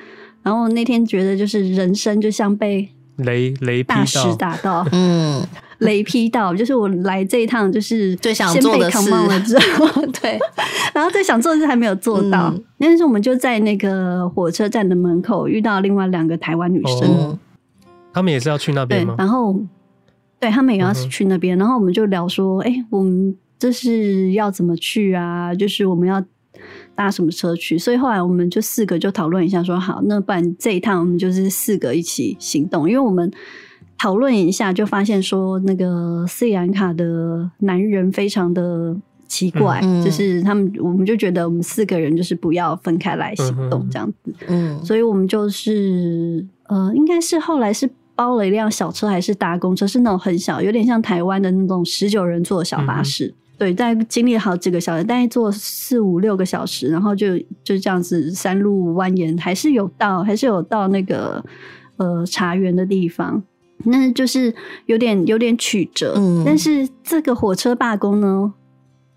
[0.42, 2.88] 然后那天觉得就是人生就像被。
[3.18, 5.40] 雷雷大石打到，嗯，
[5.78, 9.10] 雷劈到，就是我来这一趟，就是最想做的事。
[9.10, 9.86] 了之后，
[10.20, 10.38] 对，
[10.92, 17.38] 然后最想做的事还没有做到，嗯、但是我们就在那个火车站的门口遇到另外两个台湾女生，哦，
[18.12, 19.14] 他们也是要去那边吗？
[19.18, 19.54] 然后，
[20.40, 25.54] 对他们也要去那边，嗯、然后我们就聊说，哎、欸，我们这是要怎么去啊？
[25.54, 26.24] 就是我们要。
[26.98, 27.78] 搭什么车去？
[27.78, 32.90] 所以后来我们就四个就讨论一下，说好，那不然这一趟我们就是四个一起行动。
[32.90, 33.30] 因为我们
[33.96, 38.96] 讨论一下，就发现说那个斯里兰卡的男人非常的
[39.28, 44.34] 奇怪，嗯、就是他们，我们就觉得我们四个人就是不要分开来行动这样子。
[44.48, 53.32] 嗯，所以我们就是呃，应该是后来是包了一辆小车，还是搭公车，是那种很小，有点像台湾的那种十九人座的小巴士。
[53.58, 61.44] 对，大概经历了好几个小时，大概坐四五六个小时，然后就就这样子山路蜿蜒，还是有到，还是有到那个
[61.96, 63.42] 呃茶园的地方，
[63.84, 64.54] 那就是
[64.86, 66.14] 有点有点曲折。
[66.16, 68.54] 嗯，但是这个火车罢工呢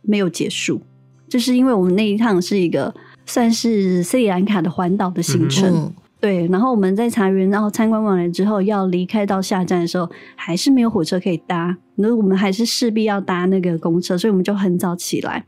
[0.02, 0.82] 没有结束，
[1.30, 2.92] 就是因为我们那一趟是一个
[3.28, 5.72] 算是斯里兰卡的环岛的行程。
[5.72, 15.43] 嗯对，然后我们在茶园，然后参观完了之后，要离开到下站的时候，还是没有火车可以搭，那我们还是势必要搭那个公车，所以我们就很早起来，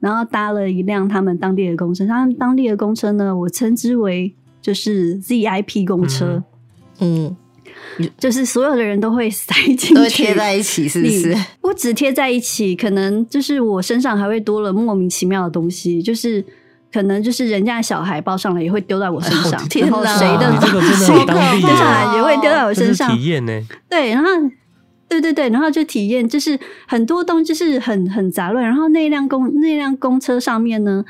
[0.00, 2.04] 然后搭了一辆他们当地的公车。
[2.08, 6.42] 他们当地的公车呢，我称之为就是 ZIP 公车，
[6.98, 7.36] 嗯，
[8.18, 11.32] 就是所有的人都会塞进去，都会贴在一起，是不是？
[11.60, 16.44] 不止贴在一起，可能就是我身上还会多了莫名其妙的东西，就是。
[16.92, 23.60] 可能就是人家小孩抱上来也会丢在我身上，天哪，谁的谁丢上来也会丢在我身上，体验呢？
[23.88, 24.28] 对，然后
[25.08, 31.04] 对对对，然后就体验，就是很多东西就是很很杂乱，然后那辆公那辆公车上面呢。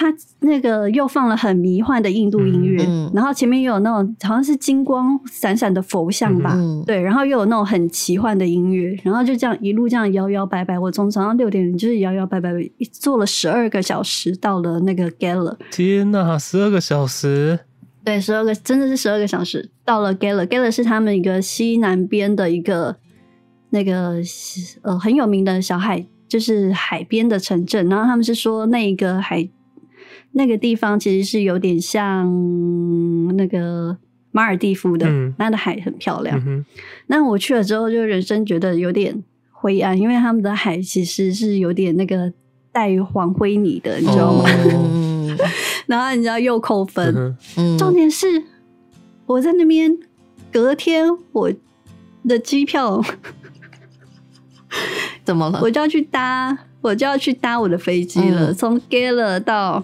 [0.00, 12.48] 他那个又放了很迷幻的印度音乐，嗯、然后前面又有那种好像是金光闪闪的佛像吧，嗯、对，然后又有那种很奇幻的音乐，然后就这样一路这样摇摇摆摆，我从早上六点就是摇摇摆摆
[12.92, 15.56] 坐了十二个小时到了那个 Gala。
[15.72, 17.58] 天呐，十二个小时？
[18.04, 20.46] 对，十二个真的是十二个小时到了 Gala。
[20.46, 22.94] Gala 是他们一个西南边的一个
[23.70, 24.22] 那个
[24.82, 29.48] 呃很有名的小海，就是海边的城镇，然后他们是说那个海。
[30.32, 32.26] 那个地方其实是有点像
[33.36, 33.96] 那个
[34.30, 36.38] 马尔地夫的，嗯、那的海很漂亮。
[36.46, 36.64] 嗯、
[37.06, 42.32] 那我去了之后，就人生觉得有点灰暗，因为他们的海其实是有点那个
[42.70, 44.44] 带黄灰泥的，你知道吗？
[44.74, 45.36] 哦、
[45.86, 47.36] 然后你知道又扣分。
[47.78, 48.44] 重点是
[49.26, 49.98] 我在那边
[50.52, 51.50] 隔天我
[52.28, 53.02] 的机票
[55.24, 55.60] 怎么了？
[55.62, 59.82] 我就要去搭，我就要去搭我的飞机了，从、嗯、Gala 到。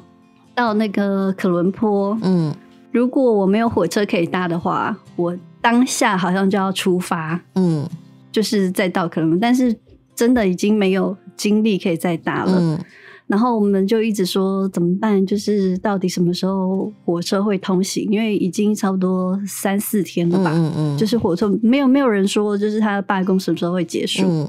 [0.55, 2.55] 到那个可伦坡，嗯，
[2.93, 7.89] 如果我没有火车可以搭的话，我当下好像就要出发，嗯，
[8.31, 9.75] 就是再到可伦坡，但是
[10.15, 12.79] 真的已经没有精力可以再搭了，嗯，
[13.27, 15.25] 然后我们就一直说怎么办？
[15.27, 18.07] 就是到底什么时候火车会通行？
[18.11, 24.23] 因为已经差不多三四天了吧，嗯嗯，就是火车没有没有人说，就是他的罢工什么时候会结束？
[24.25, 24.49] 嗯，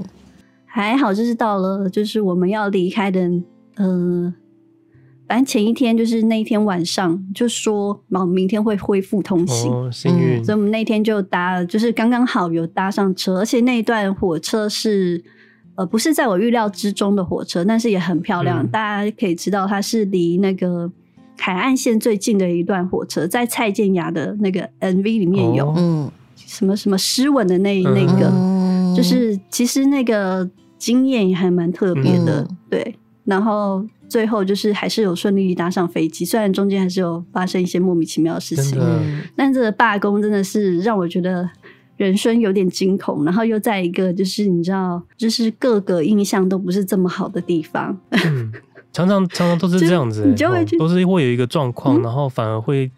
[0.65, 3.21] 还好，就是到了，就是我们要离开的，
[3.77, 4.33] 嗯、呃。
[5.27, 10.43] 反正前一天就是那一天晚上就说，然后明天会恢复通行，哦，幸运。
[10.43, 15.23] 所以我们那天就搭，就是刚刚好有搭上车，而且那一段火车是
[15.73, 18.63] 呃不是在我预料之中的火车，但是也很漂亮。
[18.63, 20.91] 嗯、大家可以知道，它是离那个
[21.39, 30.47] 海岸线最近的一段火车，在蔡健雅的那个 MV 里面有，嗯、哦，什么什么湿吻的那那个，嗯、就是其实那个
[30.77, 33.83] 经验也还蛮特别的，嗯、对，然后。
[34.07, 39.01] 最后就是还是有顺利搭上飞机，虽然中间还是有发生一些莫名其妙的事情，的
[39.35, 41.49] 但这个罢工真的是让我觉得
[41.97, 47.97] 人生有点惊恐，然后又在一个就是你知道，就是各个印象都不是这么好的地方。
[48.11, 48.51] 嗯，
[48.93, 52.91] 常常常常都是这样子， 你就会去、哦、都是会有一个状况，嗯、然后反而会。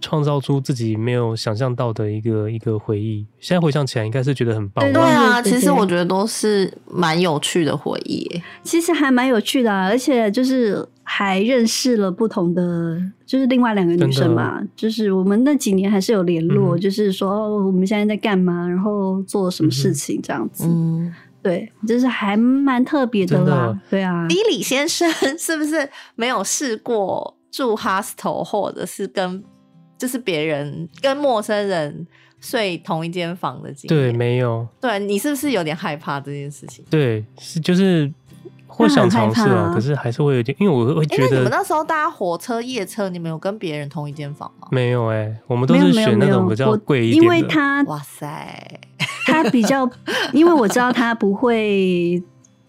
[0.00, 4.92] 创造出自己没有想象到的一个一个回忆，现在回想起来应该是觉得很棒。
[4.92, 8.40] 对啊，其实我觉得都是蛮有趣的回忆。
[8.62, 12.96] 其实还蛮有趣的啊，而且就是还认识了不同的，
[13.26, 20.64] 就是另外两个女生嘛，就是我们那几年还是有联络，嗯、就是说我们现在在干嘛，然后做什么事情这样子。
[20.68, 23.66] 嗯，对，就是还蛮特别的啦。
[23.66, 29.42] 的对啊，李李先生是不是没有试过住 hostel 或者是跟？
[29.98, 32.06] 就是别人跟陌生人
[32.40, 34.66] 睡同一间房的经验，对，没有。
[34.80, 36.84] 对，你是不是有点害怕这件事情？
[36.88, 38.10] 对，是就是
[38.68, 44.68] 会想尝试啊，可是还是会有点，因为我会觉得，欸、你们那时候搭火车、夜车，你们有跟别人同一间房吗？
[44.70, 47.24] 没有哎、欸，我们都是选那种比较贵一点的。
[47.24, 48.80] 因为他哇塞，
[49.26, 49.90] 他比较，
[50.32, 52.22] 因为我知道他不会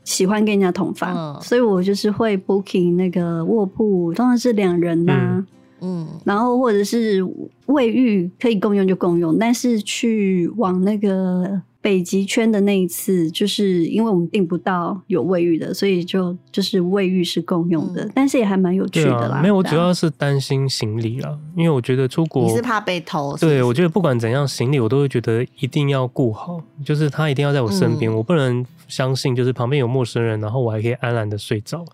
[0.03, 5.19] 喜欢跟人家同房，嗯、所以我就是会 booking 那个卧铺，通常是两人呐、啊。
[5.37, 5.47] 嗯
[5.81, 7.23] 嗯，然后或者是
[7.67, 19.37] 卫浴可以共用就共用，但是去往那个北极圈的那一次，就是因为我们订不到有卫浴的，所以就就是卫浴是共用的，嗯、但是也还蛮有趣的啦。
[19.37, 23.45] 啊、没有，我主要是担心行李啦，因为我觉得出国你是怕被偷是是？
[23.45, 31.85] 对，我觉得不管怎样，行李我都会觉得一定要顾好，就是他一定要在我身边，嗯、我不能相信就是旁边有陌生人，然后我还可以安然的睡着，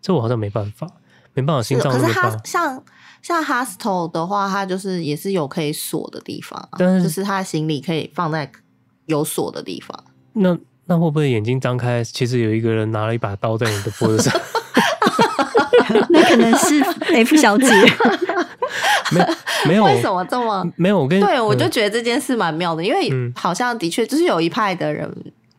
[0.00, 0.86] 这我好像没办法，
[1.34, 2.22] 没办法心脏那么大。
[2.22, 2.82] 可是他像。
[3.24, 8.50] 像 hostel 的话，它就是也是有可以锁的地方，但是就是他的行李可以放在
[9.06, 9.98] 有锁的地方。
[10.34, 10.54] 那
[10.84, 14.38] 那会不会眼睛张开，其实有一个人拿了一把刀在你的脖子上？
[16.10, 16.82] 那可能是
[17.14, 17.66] F 小姐。
[19.10, 19.26] 没
[19.68, 19.84] 没有？
[19.84, 20.98] 为什么这么没有？
[20.98, 25.10] 我跟对，我就嗯觉得这件事蛮妙的，因为好像的确就是有一派的人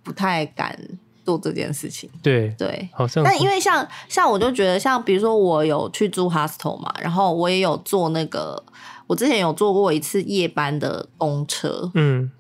[0.04, 0.78] 不太敢
[1.26, 2.10] 做这件事情。
[2.22, 3.24] 对对，好像。
[3.24, 8.64] 但因为像像我就觉得，像比如说我有去住 hostel 嘛，然后我也有坐那个，
[9.08, 12.32] 我之前有坐过一次夜班的公车，嗯，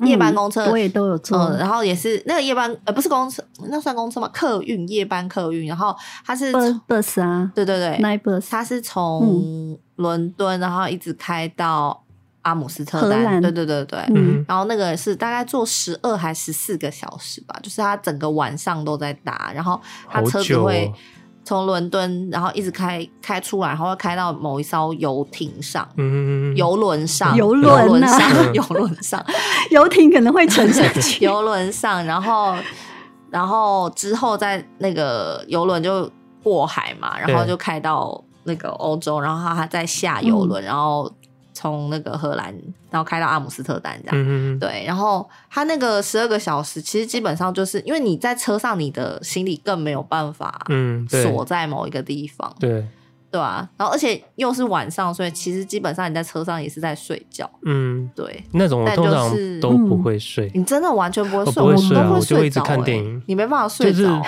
[0.00, 4.28] 夜班公车、嗯、我也都有坐、嗯，然后也是那个夜班呃不是公车，那算公车吗？
[4.32, 6.52] 客运夜班客运，然后它是
[6.86, 12.04] bus 啊，对对对，night bus，它是从伦敦然后一直开到
[12.48, 19.78] 阿姆斯特丹，对对对对，嗯，然后那个是大概坐十二还十四个小时吧，就是他整个晚上都在打，然后
[20.08, 20.90] 他车子会
[21.44, 28.20] 从伦敦然后一直开开出来，然后会开到某一艘游艇上，嗯，游轮上，游轮上，
[28.54, 29.22] 游轮上，
[29.70, 32.54] 游艇可能会沉下去， 游轮上，然后
[33.30, 36.10] 然后之后在那个游轮就
[36.42, 38.24] 过海嘛，然后就开到。
[38.44, 41.12] 那个欧洲，然后他再下游轮，嗯、然后
[41.58, 42.54] 从那个荷兰，
[42.88, 44.16] 然后开到阿姆斯特丹这样。
[44.16, 52.48] 嗯嗯对，然后他那个十二个小时，其实基本上就是因为你在车上，你的行李更没有办法嗯锁在某一个地方。
[52.48, 52.86] 嗯、对
[53.32, 57.50] 对啊，然后而且又是晚上，所以其实基本上你在车上也是在睡觉。
[57.64, 60.46] 嗯，对，那种我通常都不会睡。
[60.54, 61.62] 嗯、你真的完全不会睡？
[61.62, 63.20] 我不会睡、啊，我都会睡着、欸、我就会一直看电影。
[63.26, 64.22] 你没办法睡着、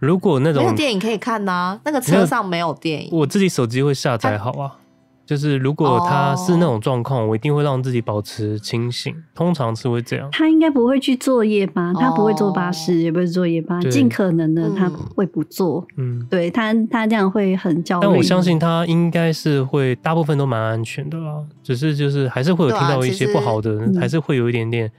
[0.00, 4.76] 如果那种没有电影可以看呐、啊，那个车上没有电影，我自己手机会下载好啊。
[5.26, 10.28] 就是如果他是那种状况，哦、我一定会让自己保持清醒，通常是会这样。
[10.32, 15.86] 他应该不会去坐夜班，他不会坐巴士，哦、也不会坐夜班，尽可能的他会不坐。
[15.96, 18.06] 嗯，对他他这样会很焦虑。
[18.06, 21.42] 但我相信他应该是会，大部分都蛮安全的啦。
[21.62, 24.90] 只是就是还是会有听到一些不好的，啊、还是会有一点点。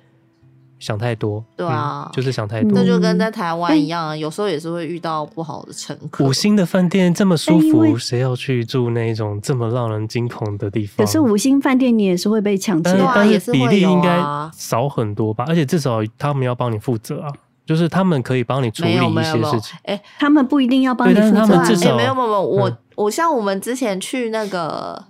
[0.78, 2.72] 想太多，对啊、嗯，就是想太多。
[2.74, 6.26] 那就跟在台湾一样，有时候也是会遇到不好的乘客。
[6.26, 11.06] 五星的饭店这么舒服，谁要去住那种这么让人惊恐的地方？
[11.06, 14.20] 可是五星饭店你也是会被抢劫，但是比例应该
[14.54, 15.46] 少很多吧？
[15.48, 17.32] 而且至少他们要帮你负责啊，
[17.66, 19.80] 就是他们可以帮你处理一些事情。
[19.84, 25.06] 哎，他们不一定要帮你负责，他们至少没有没有，我我像我们之前去那个。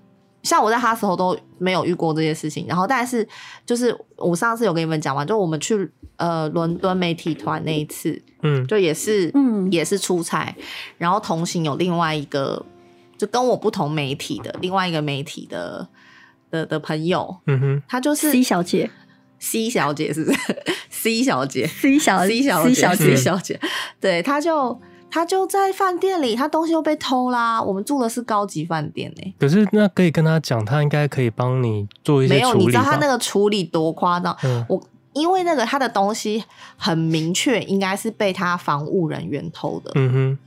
[0.46, 3.28] 像我在哈时候都没有遇过这些事情，然后但是
[3.66, 10.56] 就是我上次有跟你们讲完，就我们去呃伦敦媒体团那一次，嗯，就也是嗯也是出差，
[10.98, 12.64] 然后同行有另外一个
[13.18, 15.88] 就跟我不同媒体的另外一个媒体的
[16.52, 18.90] 的的朋友，嗯哼，她就是 C 小姐
[19.40, 20.38] ，C 小姐是不是？
[20.90, 23.60] C 小姐，C 小 C 小姐，C 小姐，C 小姐，
[24.00, 24.80] 对，她就。
[25.16, 27.62] 他就在饭店里，他东西又被偷啦。
[27.62, 29.34] 我们住的是高级饭店呢、欸。
[29.40, 32.50] 可是那可以跟他讲，他应该可以帮你做一些处理。
[32.50, 34.36] 没有，你知道他那个处理多夸张？
[34.44, 34.78] 嗯、我
[35.14, 36.44] 因为那个他的东西
[36.76, 39.92] 很明确，应该是被他防务人员偷的。
[39.96, 40.40] 嗯哼，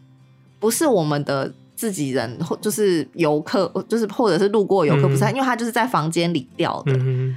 [0.60, 6.92] 不是我们的自己人，或就是游客，就是或者是路过游客，嗯、不是他，因为他就是在房间里掉的。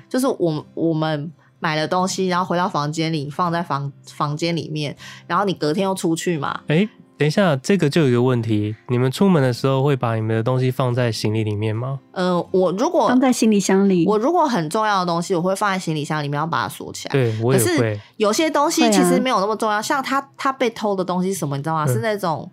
[0.10, 4.94] 就是我我们买了东西，然后回到房间里放在房房间里面，
[5.28, 6.60] 然后你隔天又出去嘛？
[6.68, 6.90] 欸
[7.22, 12.00] 等一下，这个就有一个问题，你们出门的时候会把你们的东西放在行李里面吗？
[12.14, 17.12] 呃，我如果放在行李箱里，我如果很重要的东西，我会放在行李箱里面，要把它锁起来。
[17.12, 17.66] 对，我也会。
[17.66, 21.86] 可是有些东西其实没有那么重要，啊、像他他被偷的东西什么，你知道吗？
[21.88, 22.52] 嗯、是那种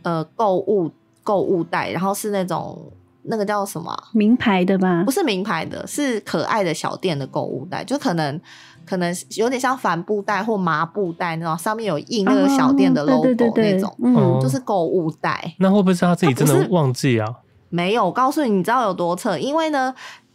[0.00, 0.90] 呃购物
[1.22, 2.90] 购物袋，然后是那种
[3.24, 5.02] 那个叫什么名牌的吧？
[5.04, 8.40] 不是名牌的，是可爱的小店的购物袋，就可能。
[8.86, 15.54] 可能有点像帆布袋或麻布袋那种，上面有印那个小店的 logo 那种，嗯，就是购物袋。
[15.58, 17.26] 那会不会是他自己真的忘记啊？
[17.68, 19.36] 没有，我告诉你，你知道有多扯？
[19.36, 19.92] 因为呢，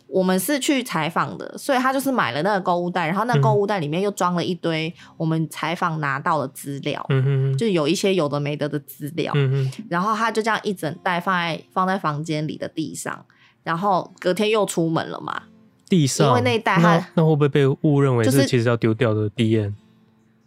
[0.07, 13.25] 我们是去采访的，所以他就是买了那个购物袋，然后那个购物袋里面又装了一堆我们采访拿到的资料，嗯哼，就有一些有的没的的资料，嗯哼，然后他就这样一整袋放在放在房间里的地上，
[13.63, 15.43] 然后隔天又出门了嘛。
[15.91, 19.73] 地上，因为那一袋它，那会不会被误认为是其实要丢掉的 DM？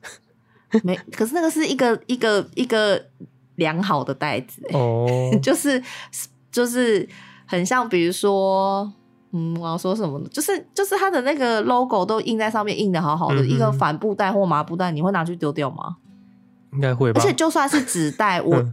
[0.82, 3.04] 没，可是那个是一个一个一个
[3.56, 5.06] 良好的袋子哦，
[5.42, 5.80] 就是
[6.50, 7.06] 就是
[7.44, 8.90] 很像，比如说，
[9.32, 10.26] 嗯，我要说什么呢？
[10.32, 15.96] 就是就是它的那个 logo 都印在上面，印的好好的，嗯嗯一个帆布袋或麻布袋，你会拿去丢掉吗？
[16.72, 17.20] 应该会吧。
[17.20, 18.64] 而且就算是纸袋， 我。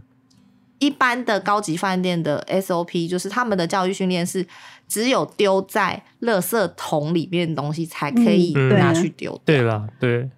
[0.82, 4.44] 嗯一般的高级饭店的 SOP 就是他们的教育训练是，
[4.88, 9.40] 只有丢在垃圾桶里面的东西才可以拿去丢，嗯。
[9.44, 10.28] 对了，对，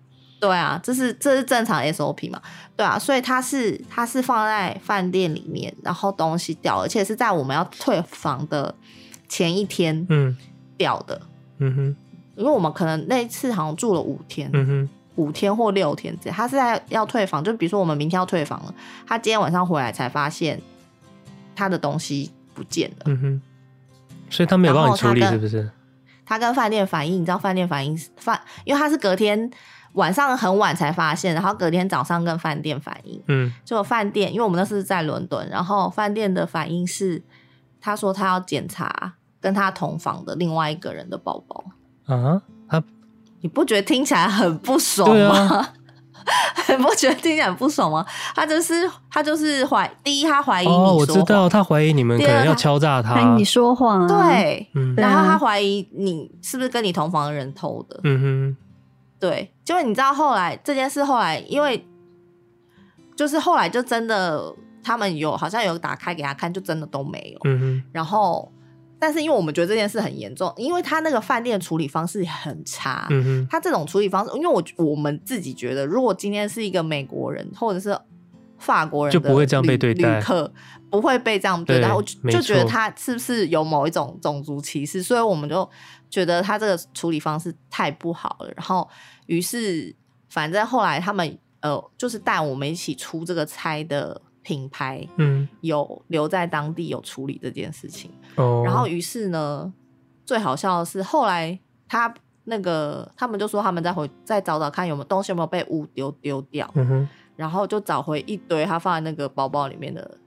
[0.41, 2.43] 对啊，这是这是正常 SOP 嘛？
[2.77, 8.75] 对啊，所以它是它是放在饭店里面，然后东西掉，而且是在我们要退房的
[9.29, 10.37] 前一天，嗯，
[10.77, 11.21] 掉的，
[11.59, 11.97] 嗯哼，
[12.37, 18.75] 因为我们可能那一次好像住了五天，嗯哼，五天或六天他是在要退房，就比如说我们明天要退房了，
[19.07, 20.61] 他今天晚上回来才发现
[21.55, 23.05] 他的东西不见了。
[23.07, 23.43] 嗯哼，
[24.29, 25.71] 所以他没有帮你处理，是不是？
[26.27, 29.51] 他跟饭店反映，你知道饭店反映饭，因为他是隔天
[29.93, 37.23] 晚上很晚才发现，然后隔天早上跟饭店反映，嗯，就饭店，因为我们那是在伦敦，然后饭店的反应是，
[37.81, 41.65] 他说他要检查跟他同房的另外一个人的包包
[42.07, 42.43] 啊，他，
[43.45, 45.69] 你不觉得听起来很不爽吗？
[46.71, 48.03] 你不觉得听起来很不爽吗？
[48.35, 58.57] 他就是他就是怀第一，他怀疑你说谎，哦，我知道他怀疑你们可能要敲诈他，他你说谎，对，嗯，然后他怀疑你是不是跟你同房的人偷的，嗯哼，
[59.21, 61.87] 对，就你知道后来这件事后来，因为
[63.15, 64.51] 就是后来就真的
[64.83, 68.51] 他们有好像有打开给他看，就真的都没有，嗯哼，然后。
[69.05, 73.07] 但是因为我们觉得这件事很严重，因为他那个饭店处理方式很差。
[73.11, 77.95] 嗯哼，他这种处理方式，因为我我们自己觉得，如果今天是一个美国人或者是
[78.59, 80.51] 法国人，就不会这样被对待，旅客
[80.89, 81.89] 不会被这样对待。
[81.89, 85.03] 对我就觉得他是不是有某一种种族歧视？
[85.03, 85.69] 所以我们就
[86.09, 88.51] 觉得他这个处理方式太不好了。
[88.57, 88.89] 然后，
[89.27, 89.95] 于是
[90.31, 94.19] 反正后来他们呃，就是带我们一起出这个差的。
[94.47, 99.73] 品牌嗯，有留在当地有处理这件事情哦，然后于是呢，
[100.25, 101.59] 最好笑的是后来
[101.89, 102.13] 他
[102.45, 110.19] 那个他们就说他们再回再找找看有没有东西有没有被污丢丢掉，嗯哼，然后就找回一堆他放在那个包包里面的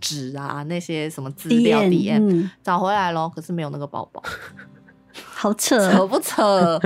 [0.00, 4.22] 纸啊那些什么资料 DM、嗯、找回来咯，可是没有那个包包，
[5.34, 6.78] 好扯扯不扯？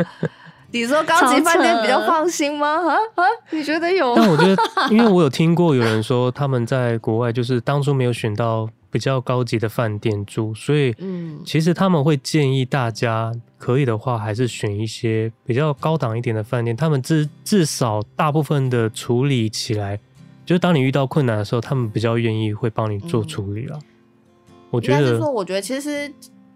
[0.70, 2.68] 你说高级饭店比较放心吗？
[2.86, 4.14] 啊啊，你觉得有？
[4.14, 4.62] 但我觉得，
[4.92, 16.76] 因为我有听过有人说他们在国外就是当初没有选到比较高级的饭店住，所以嗯，其实他们会建议大家可以的话，还是选一些比较高档一点的饭店。
[16.76, 19.98] 他们至至少大部分的处理起来，
[20.46, 23.78] 就是当你遇到困难的时候，他们比较愿意会帮你做处理了。
[24.70, 26.12] 我觉得，是说，我觉得其实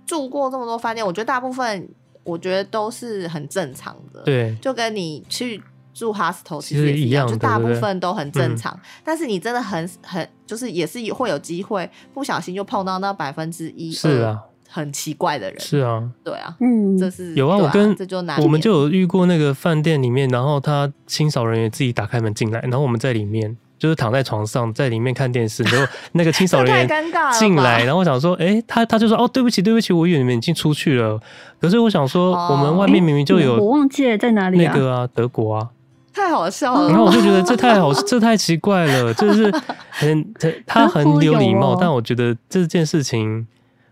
[0.07, 1.89] 住过这么多饭店，我觉得大部分。
[2.25, 5.61] 我觉得都是很正常的，对，就跟你去
[5.95, 8.73] 住 hostel 其实也一样，就大部分都很正常。
[8.75, 14.39] 嗯、但是你真的很很，就是也是会有机会不小心就碰到那百分之一，是啊，
[14.69, 23.57] 很奇怪的人，是啊，对啊，嗯，这是有啊，啊我跟这就我们就有遇过那个饭店里面，然后他清扫人员自己打开门进来，然后我们在里面。
[23.83, 26.89] 就是躺在床上，在里面看电视，然后 那个清扫人员
[27.37, 31.19] 进来，然后我想说，哎、欸，他他就说，哦，对不起，对不起，我以为你们已经出去了。
[31.61, 35.69] 可是我想说，我们外面明明就有，我忘记了在哪里那个啊，德国啊，
[36.15, 36.89] 太好笑了。
[36.89, 39.53] 然后我就觉得这太好， 这太奇怪了，就是
[39.91, 40.35] 很
[40.67, 43.47] 他很有礼貌，但我觉得这件事情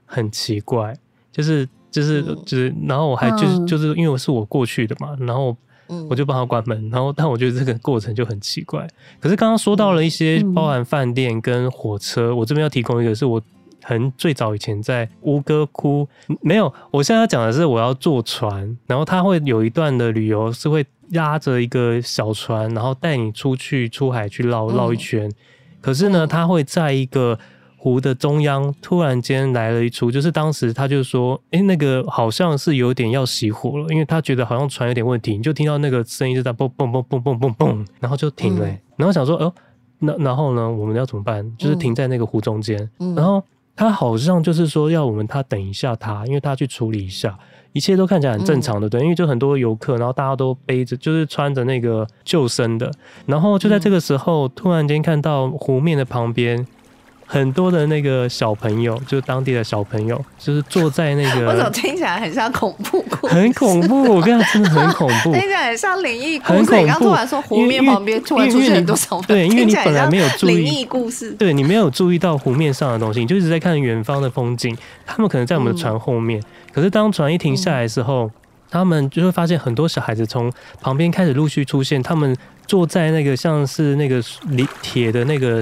[0.07, 0.95] 很奇怪，
[1.33, 5.57] 就是就是就是，然后我还就是就是因为我是我过去的嘛，然后。
[6.09, 8.87] 我就帮他关门，然后但我觉得这个过程就很奇怪。
[9.19, 13.43] 可是刚刚说到了一些包含饭店跟火车，我这边要提供一个，是我
[13.83, 16.09] 很最早以前在吴哥窟
[16.41, 16.73] 没有。
[16.91, 25.31] 我现在要讲的是我要坐船，然后他会有一段的旅游是会压着一个小船，然后带你出去出海去绕绕一圈。
[25.81, 27.39] 可是呢，他会在一个。
[27.83, 38.73] 湖的中央突然间来了一出，就是当时他就说：“哎、欸，那个好像是有点要熄火了，因为他觉得好像船有点问题。”你就听到那个声音就在蹦蹦蹦蹦蹦蹦蹦，然后就停了、欸。
[38.73, 39.51] 嗯、然后想说：“哦，
[40.01, 40.71] 那然后呢？
[40.71, 41.43] 我们要怎么办？
[41.57, 42.79] 就是停在那个湖中间。
[42.99, 43.43] 嗯”然后
[43.81, 47.39] 他好像就是说要我们他等一下他，因为他去处理一下，
[47.73, 52.93] 一切都看起来很正常的，对，因为就很多游客，然后大家都背着，就是穿着那个救生的。
[53.25, 56.67] 然后就在这个时候，突然间看到湖面的旁边。
[57.33, 61.47] 很多的那个小朋友，就是当地的小朋友，就是坐在那个。
[61.47, 63.33] 我怎么听起来很像恐怖故事？
[63.33, 65.31] 很恐怖，我跟你讲，真的很恐怖。
[65.39, 66.81] 听起来很像灵异故事。
[66.81, 74.77] 你刚突然说湖面旁边突然出现很多小朋友，对，因为你本来没有注意灵异故事，对你没有注意到湖面上的东西，你就一直在看远方的风景。
[75.07, 78.31] 他们可能在我们的船后面，嗯、可是当船一停下来的时候，嗯、
[78.71, 82.37] 他们就会发现很多小孩子从旁边开始陆续出现，他们。
[82.67, 84.23] 坐在那个像是那个
[84.81, 85.61] 铁的那个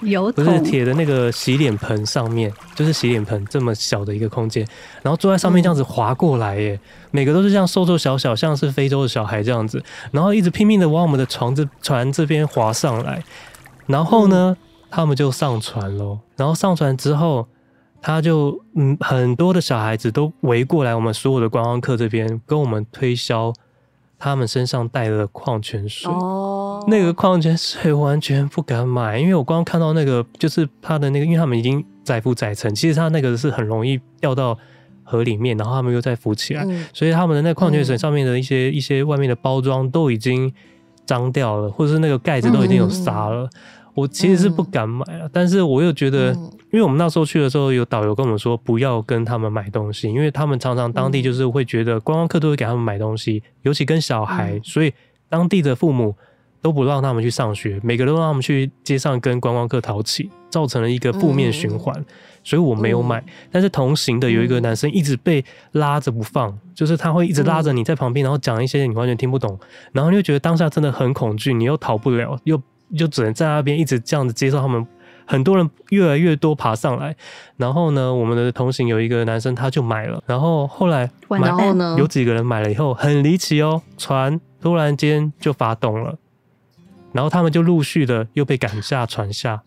[0.00, 4.66] 油，不是铁的那个洗脸盆上面，就是洗脸盆这么小的一个空间，
[5.02, 6.80] 然后坐在上面这样子滑过来耶，
[7.10, 13.22] 每个都是这样瘦瘦小小，像是非洲的小孩这样子，然后一直拼命的往我们的床这船这边滑上来，
[13.84, 14.56] 然后呢，
[14.90, 17.46] 他们就上船喽，然后上船之后，
[18.06, 23.52] 他就嗯，很多的小孩子都围过来，我们所有的观光客这边跟我们推销。
[24.18, 34.56] 他们身上带的矿泉水，哦，那个矿泉水完全不敢买，因为我刚刚看到那个，就是他的那个，因为他们已经载浮载沉，其实他那个是很容易掉到
[35.02, 40.50] 河里面，然后他们又再浮起来，嗯、所以他们的那矿泉水上面的一些、嗯、一些外面的包装都已经
[41.04, 43.50] 脏掉了，或者是那个盖子都已经有沙了。
[43.96, 46.32] 我其实是不敢买了，嗯、但是我又觉得，
[46.70, 54.92] 因为我们那时候去的时候，有导游跟我们说不要跟他们买东西，因为他们常常当地就是会觉得观光客都会给他们买东西，尤其跟小孩，所以
[55.30, 56.14] 当地的父母
[56.60, 62.04] 都不让他们去上学，每个都让他们去街上跟观光客淘气，造成了一个负面循环。
[62.44, 65.42] 所以我没有买，但是同行的有一个男生一直被
[65.72, 69.58] 拉着不放，就是他会一直拉着你在旁边，然后讲一些你完全听不懂，
[69.92, 72.60] 然后你就觉得当下真的很恐惧，你又逃不了，又。
[72.96, 74.86] 就只能在那边一直这样子接受他们，
[75.26, 77.16] 很多人越来越多爬上来，
[77.56, 86.16] 然后呢，我们的同行有一个男生他就买了，然后后来然后呢，有几个人买了以后很离奇哦，船突然间就发动了，
[87.12, 89.62] 然后他们就陆续的又被赶下船下，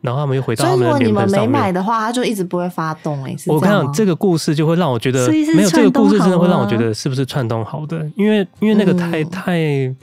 [0.00, 1.04] 然后他们又回到他们的莲蓬上面。
[1.04, 3.34] 所以如果你们没买的话，他就一直不会发动哎。
[3.48, 9.96] 我看，这个故事就会让我觉得没有这个故事真的会让我觉得是不是串通好的，因为因为那个太、嗯、太。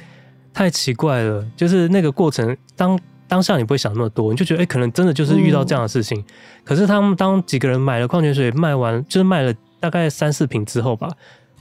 [0.54, 6.20] 太奇怪了，就是那个过程，当当下你不会想那么多，你就觉得哎、欸，可能真的就是遇到这样的事情。
[6.20, 6.26] 嗯、
[6.64, 11.10] 可是他们当几个人买了矿泉水卖完，就是卖了大概三四瓶之后吧，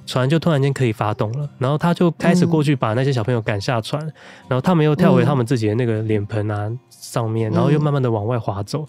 [0.04, 4.12] 船就突然间可以发动了，然后他就开始过去把那些小朋友赶下船，嗯、
[4.48, 8.86] 然后他们又跳回他们自己的那个脸盆啊上面，然后又慢慢的往外滑走，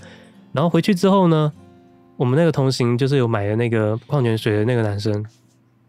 [0.51, 1.54] 然后回去之后呢，
[2.18, 5.26] 我们那个同行就是有买的那个矿泉水的那个男生，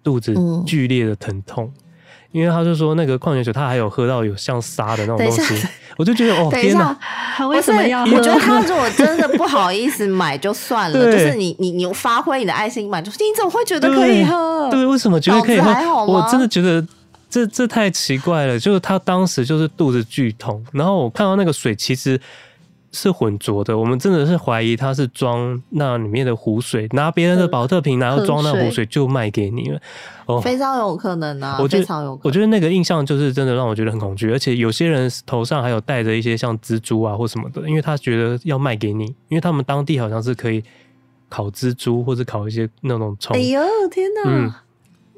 [0.04, 0.32] 肚子
[0.64, 1.64] 剧烈的疼痛。
[1.66, 1.80] 嗯
[2.34, 5.54] 因为他就说那个矿泉水，他还有喝到有像沙的那种东西，
[5.96, 6.98] 我就觉得哦，天哪，
[7.36, 8.16] 他为什么要喝？
[8.16, 14.68] 我觉得他 如果真的不好意思买就算了，就是你你你发挥你的爱心买，就是你怎么会觉得可以喝？
[14.68, 15.70] 对，为什么觉得可以喝？
[16.04, 16.84] 我真的觉得
[17.30, 18.58] 这这太奇怪了。
[18.58, 22.20] 就是他当时就是肚子剧痛，然后我看到那个水其实。
[22.94, 29.80] 是混浊的，我们真的是怀疑他是装那里面的湖水，拿别人的保特瓶，然后装那湖水就卖给你了。
[30.26, 32.28] 哦，非常有可能啊，我觉得非常有可能。
[32.28, 40.62] 我觉得那个印象就是真的让我觉得很恐惧，而且有些人头上还有戴着一些像蜘蛛啊或什么的，因为他觉得要卖给你，因为他们当地好像是可以
[41.28, 43.36] 烤蜘蛛或者烤一些那种虫。
[43.36, 44.30] 哎呦天哪！
[44.30, 44.54] 嗯，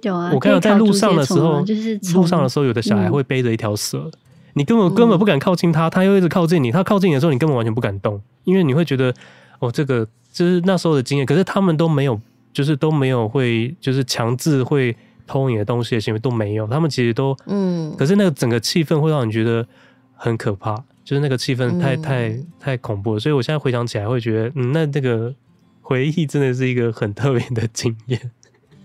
[0.03, 4.11] 有啊，我看到在路上的时候，就是路上的时候，有的小孩会背着一条蛇。
[4.57, 6.73] 你根本根本不敢靠近他，他又一直靠近你。
[6.73, 9.13] 他靠近你的时候，你根本完全不敢动，因为你会觉得，
[9.59, 11.27] 哦，这个就是那时候的经验。
[11.27, 12.19] 可是他们都没有，
[12.55, 14.97] 就是都没有会，就是强制会
[15.27, 16.67] 偷你的东西的行为都没有。
[16.69, 17.95] 他们其实都，嗯。
[17.99, 19.67] 可是那个整个气氛会让你觉得
[20.15, 23.21] 很可怕，就是那个气氛太太太恐怖了。
[23.21, 25.35] 所以我现在回想起来，会觉得，嗯，那那个
[25.83, 28.31] 回忆真的是一个很特别的经验。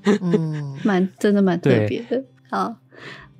[0.04, 2.22] 嗯， 蛮真的蛮特别的。
[2.50, 2.76] 好。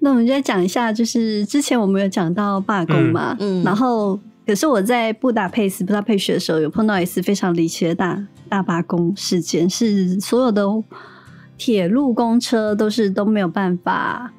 [0.04, 10.66] 那我们就来讲一下，就是之前我们有讲到罢工嘛，嗯，然后可是我在布达佩斯布达佩斯的时候，有碰到一次非常离奇的大大罢工事件，是所有的
[11.58, 14.34] 铁路公车都是都没有办法。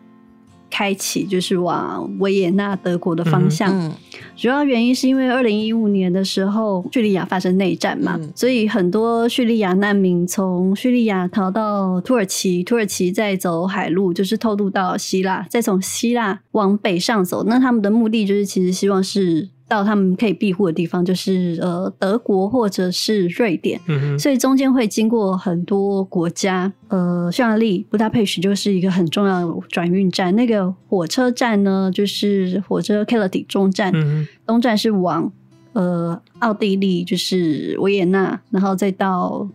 [0.72, 3.92] 开启就是往维也纳德国的方向，嗯嗯、
[4.34, 19.50] 主要原因是因为二零一五年的时候叙利亚发生内战嘛，嗯、所以很多叙利亚难民从叙利亚逃到土耳其，土耳其再走海路就是偷渡到希腊，再从希腊往北上走，那他们的目的就是其实希望是。
[19.72, 23.80] 到他们可以庇护的地方，就是呃德国或者是瑞典，
[24.18, 26.70] 所以中间会经过很多国家。
[26.88, 30.36] 呃，匈牙利布达佩什就是一个很重要的转运站。
[30.36, 35.32] 那个火车站呢，就是火车 k e l e t y 中站，嗯、东站是往
[35.72, 39.48] 呃奥地利，就是维也纳，然后再到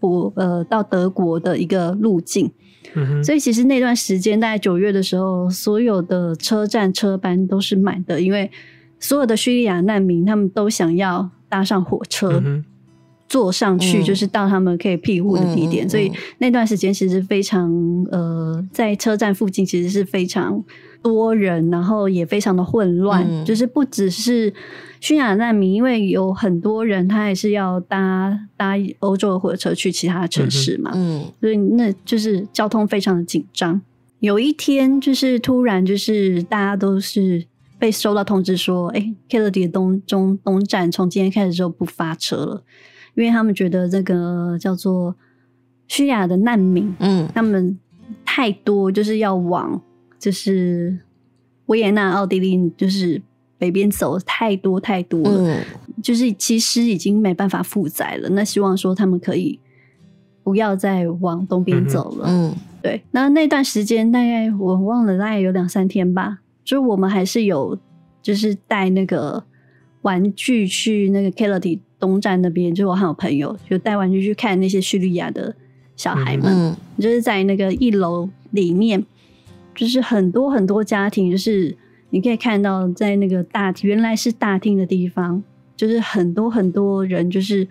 [0.00, 2.50] 我呃到德国的一个路径。
[2.96, 8.50] 嗯、所以其实那段时间，大概九月的时候，所有的车站车班都是满的，因为。
[9.00, 12.64] 所有的叙利亚难民，他们都想要搭上火车，嗯、
[13.28, 15.86] 坐上去，就是到他们可以庇护的地点。
[15.86, 17.70] 嗯、所以那段时间其实非常
[18.10, 20.64] 呃，在车站附近其实是非常
[21.00, 23.24] 多人，然后也非常的混乱。
[23.28, 24.52] 嗯、就是不只是
[25.00, 30.90] 叙利亚难民，因为有很多人他也是要搭搭欧洲的火车去其他城市嘛。
[30.94, 33.80] 嗯，所以那就是交通非常的紧张。
[34.18, 37.46] 有一天，就是突然就是大家都是。
[37.78, 42.64] 被收到通知说，哎，Keleti 的东中东站从今天开始就不发车了，
[43.14, 45.14] 因为他们觉得这个叫做
[45.86, 47.78] 叙利亚的难民，嗯，他们
[48.24, 49.80] 太多，就是要往
[50.18, 50.98] 就是
[51.66, 53.22] 维也纳、奥地利，就是
[53.58, 55.64] 北边走太多太多了，嗯，
[56.02, 58.28] 就是其实已经没办法负载了。
[58.30, 59.60] 那希望说他们可以
[60.42, 63.02] 不要再往东边走了，嗯，对。
[63.12, 66.40] 那那段时间大概我忘了，大概有两三天吧。
[66.68, 67.78] 就我们还是有，
[68.20, 69.42] 就是带那个
[70.02, 75.56] 玩具去那个 Keleti 东站那边，就我还有朋友就带玩具去看那些叙利亚的
[75.96, 79.02] 小孩们，嗯，就是在那个一楼里面，
[79.74, 81.74] 就是很多很多家庭，就是
[82.10, 85.42] 你可以看到在那个大厅，原来是大厅的地方，
[85.74, 87.66] 就是很多很多人，就是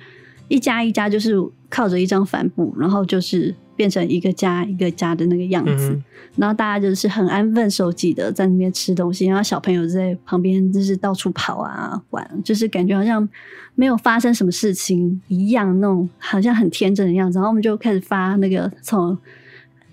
[0.47, 1.35] 一家一家，就是
[1.69, 3.53] 靠着一张帆布，然后就是。
[3.77, 6.03] 变成一个家一个家的那个样子，嗯、
[6.35, 13.29] 然后大家就是很安分守己的在那边吃东西，然后小朋友在旁边就是到处跑啊玩，就是感觉好像
[13.75, 17.37] 没有发生什么事情一样，那种好像很天真的样子。
[17.37, 19.11] 然后我们就开始发那个从，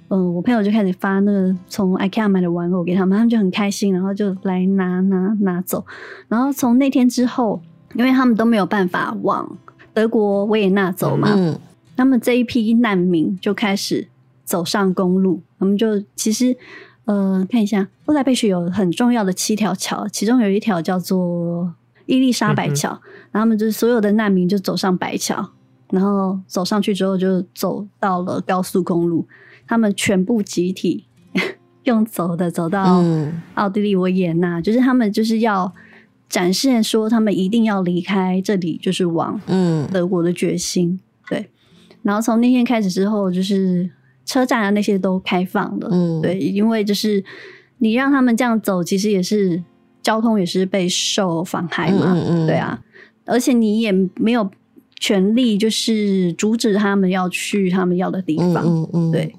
[0.09, 5.85] 嗯、呃，我朋友就开始发那个从 IKEA 买的玩偶给他们，他们就很开心，然后就来拿拿拿走。
[6.29, 7.61] 然后从那天之后，
[7.95, 9.59] 因为他们都没有办法往
[9.93, 11.29] 德国维也纳走嘛。
[11.35, 11.59] 嗯
[11.97, 14.09] 那么这一批难民就开始
[14.45, 16.57] 走上公路，我们就其实
[17.05, 21.73] 呃看一下，布达佩雪有很重要的七条桥，其中有一条叫做
[22.07, 23.01] 伊丽莎白桥，嗯、
[23.33, 25.51] 然后他们就是所有的难民就走上白桥，
[25.91, 29.27] 然后走上去之后就走到了高速公路，
[29.67, 31.07] 他们全部集体
[31.85, 33.03] 用走的走到
[33.55, 35.73] 奥地利维也纳，就是他们就是要
[36.29, 39.41] 展现说他们一定要离开这里，就是往
[39.91, 41.49] 德国的决心，对。
[42.05, 43.91] 然后从那天开始之后，就是
[44.25, 47.25] 车站啊那些都开放了，嗯，对，因为就是
[47.79, 49.61] 你让他们这样走，其实也是
[50.03, 52.81] 交通也是被受妨害嘛，嗯嗯，对啊，
[53.25, 54.49] 而且你也没有
[55.01, 59.35] 权利就是阻止他们要去他们要的地方，嗯嗯，对，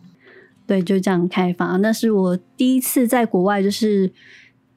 [0.67, 1.81] 对，就这样开放。
[1.81, 4.11] 那是我第一次在国外，就是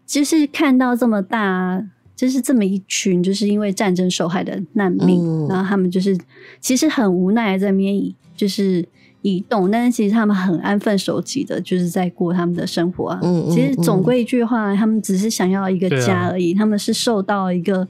[0.07, 1.83] 就是看到这么大。
[2.19, 6.19] 就是这么一群，就是因为战争受害的难民，嗯、然后他们就是
[6.61, 8.85] 其实很无奈在那边，就是
[9.23, 13.21] 移动，但是其实他们很安分守己的，就是在过他们的生活啊。
[13.23, 16.55] 嗯嗯、其实总归一句话，他们只是想要一个家而已。
[16.55, 17.87] 啊、他们是受到一个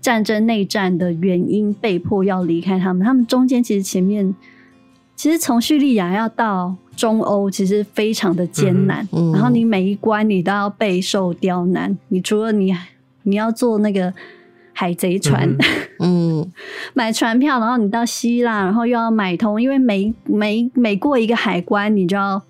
[0.00, 3.04] 战争内战的原因，被迫要离开他们。
[3.04, 4.34] 他们中间其实前面，
[5.14, 9.06] 其实从叙利亚要到中欧，其实非常的艰难。
[9.12, 12.74] 嗯嗯、然后你每一关你都要备受刁难，你除了你。
[13.24, 14.14] 你要坐那个
[14.72, 15.46] 海贼船，
[15.98, 16.52] 嗯， 嗯
[16.94, 22.40] 买船票，然后你到希腊，然后又要买通，因为每每每过一个海关，你就要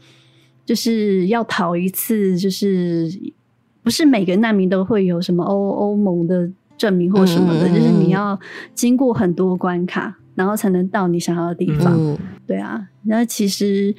[0.65, 3.11] 就是要逃一次，就是
[3.83, 8.39] 不是每个难民都会有什么欧欧盟的证明或什么的，就是你要
[8.75, 11.95] 经过很多关卡，然后才能到你想要的地方。
[11.97, 13.95] 嗯、对啊，那其实。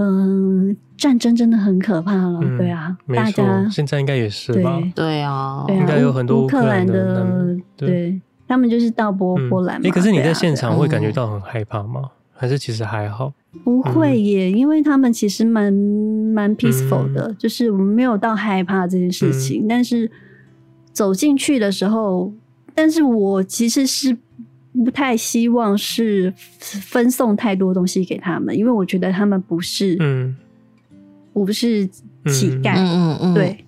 [0.00, 4.82] 嗯，战争真的很可怕了，嗯、对啊，大家现在应该也是吧？
[4.94, 9.76] 对啊，应该有很多乌克兰的，对，他们就是到波波兰。
[9.76, 12.02] 哎、嗯，可是你在现场会感觉到很害怕吗？
[12.04, 13.32] 嗯、还是其实还好？
[13.64, 19.64] 不会耶，嗯、因为他们其实蛮蛮 peaceful 的，嗯、就是我们没有到害怕这件事情。
[19.64, 20.10] 嗯、但是
[20.92, 22.32] 走进去的时候，
[22.74, 24.18] 但是我其实是。
[24.84, 29.96] 不太希望是分送太多东西给他们，因为我觉得他们不是，
[31.42, 33.64] 嗯，不是乞丐，嗯嗯嗯，对，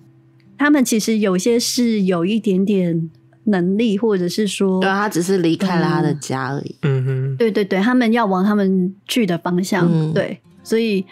[0.57, 3.09] 他们其实有些是有一点点
[3.45, 11.05] 能力，或者是说，对，他只是离开了他的家而已，嗯哼，对对对，他们要往他们去的方向，嗯、对，所以，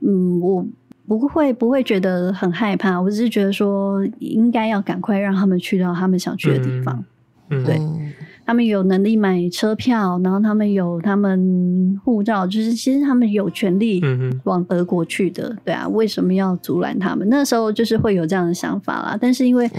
[0.00, 0.66] 嗯，我
[1.06, 7.04] 不会不会觉得很害怕，我只是觉得说应该要赶快让他们去到他们想去的地方，
[7.50, 7.80] 嗯、对。
[8.48, 14.00] 他们有能力买车票，然后他们有他们护照，就是其实他们有权利
[14.44, 17.28] 往德国去的，嗯、对啊，为什么要阻拦他们？
[17.28, 19.18] 那时候就是会有这样的想法啦。
[19.20, 19.70] 但是因为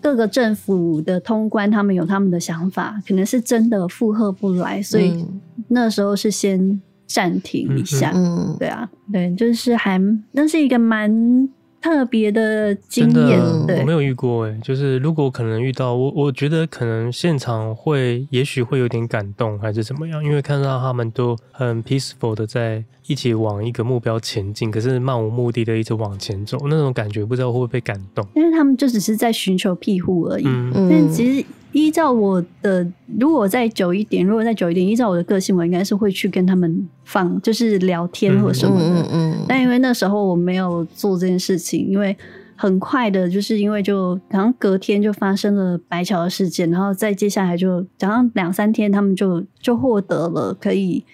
[0.00, 5.22] 各个政府的通关，他们有他们的想法，可能是真的负荷不来，所以
[5.68, 8.10] 那时候是先暂停一下。
[8.14, 10.00] 嗯、对啊，对，就是还
[10.32, 11.46] 那是一个蛮。
[11.84, 20.24] 特别的经验，对，我没有遇过哎，就是如果可能遇到我，我觉得可能现场会，也许会有点感动，还是怎么样？
[20.24, 28.26] 因为看到他们都很 peaceful 的在一起往一个目标前进，可是漫无目的的一直往前走，那种感觉不知道会不会被感动？
[28.34, 31.46] 因为他们就只是在寻求庇护而已，嗯，但其实。
[31.74, 32.86] 依照我的，
[33.18, 38.86] 如果再久一点，如果再久一点，依照我的个性，我应该是会去跟他们放，就是聊天或什么的。
[38.86, 39.44] 嗯嗯，嗯，嗯。
[39.48, 42.16] 但因为那时候我没有做这件事情，因为
[42.54, 51.04] 很快的，就是因为就好像隔天就发生了白桥的事件，然后再接下来就好像两三天，他们就就获得了可以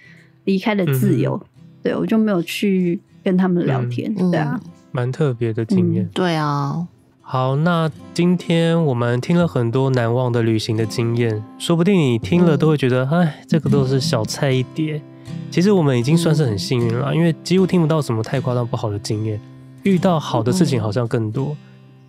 [0.45, 1.41] 离开的自由。
[1.43, 4.15] 嗯、对，我就没有去跟他们聊天。
[4.19, 4.61] 嗯、对啊，
[4.93, 6.05] 蛮特别的经验。
[6.05, 6.87] 嗯、对啊。
[7.33, 15.01] 好，那今天我们听了很多难忘的旅行的经验，说不定你听了都会觉得，哎，这个都是小菜一碟。
[15.49, 19.41] 其实我们已经算是很幸运了，因为几乎听不到什么太夸张不好的经验，
[19.85, 21.57] 遇到好的事情好像更多。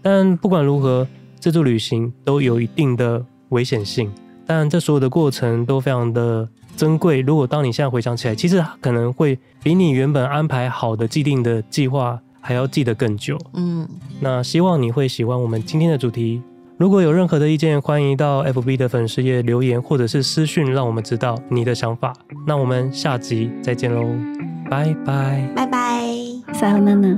[0.01, 1.07] 但不管如何，
[1.39, 4.11] 这座旅行都有一定的危险性，
[4.47, 7.21] 但这所有的过程都非常的珍贵。
[7.21, 13.37] 如果当你现在回想起来，其实可能会比你原本安排好的既定的计划还要记得更久。
[13.53, 13.87] 嗯，
[14.19, 16.41] 那希望你会喜欢我们今天的主题。
[16.77, 22.11] 如果有任何的意见，欢迎到 FB 的粉丝页留言，或者是私讯，让我们知道你的想法。
[22.47, 24.03] 那我们下集再见喽，
[24.67, 26.03] 拜拜，拜拜，
[26.53, 27.15] 撒哈娜娜。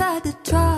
[0.00, 0.69] tried to try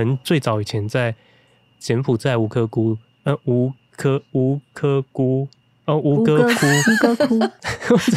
[0.00, 1.14] 很最早以前在
[1.78, 5.46] 柬埔寨吴哥窟，呃，吴哥 吴哥窟，
[5.84, 7.38] 哦，吴哥窟，吴哥窟，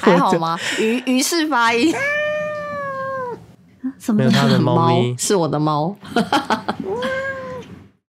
[0.02, 0.58] 还好吗？
[0.80, 1.94] 于于是发音，
[4.00, 4.20] 什么？
[4.20, 5.94] 没有他的猫咪，是我的猫。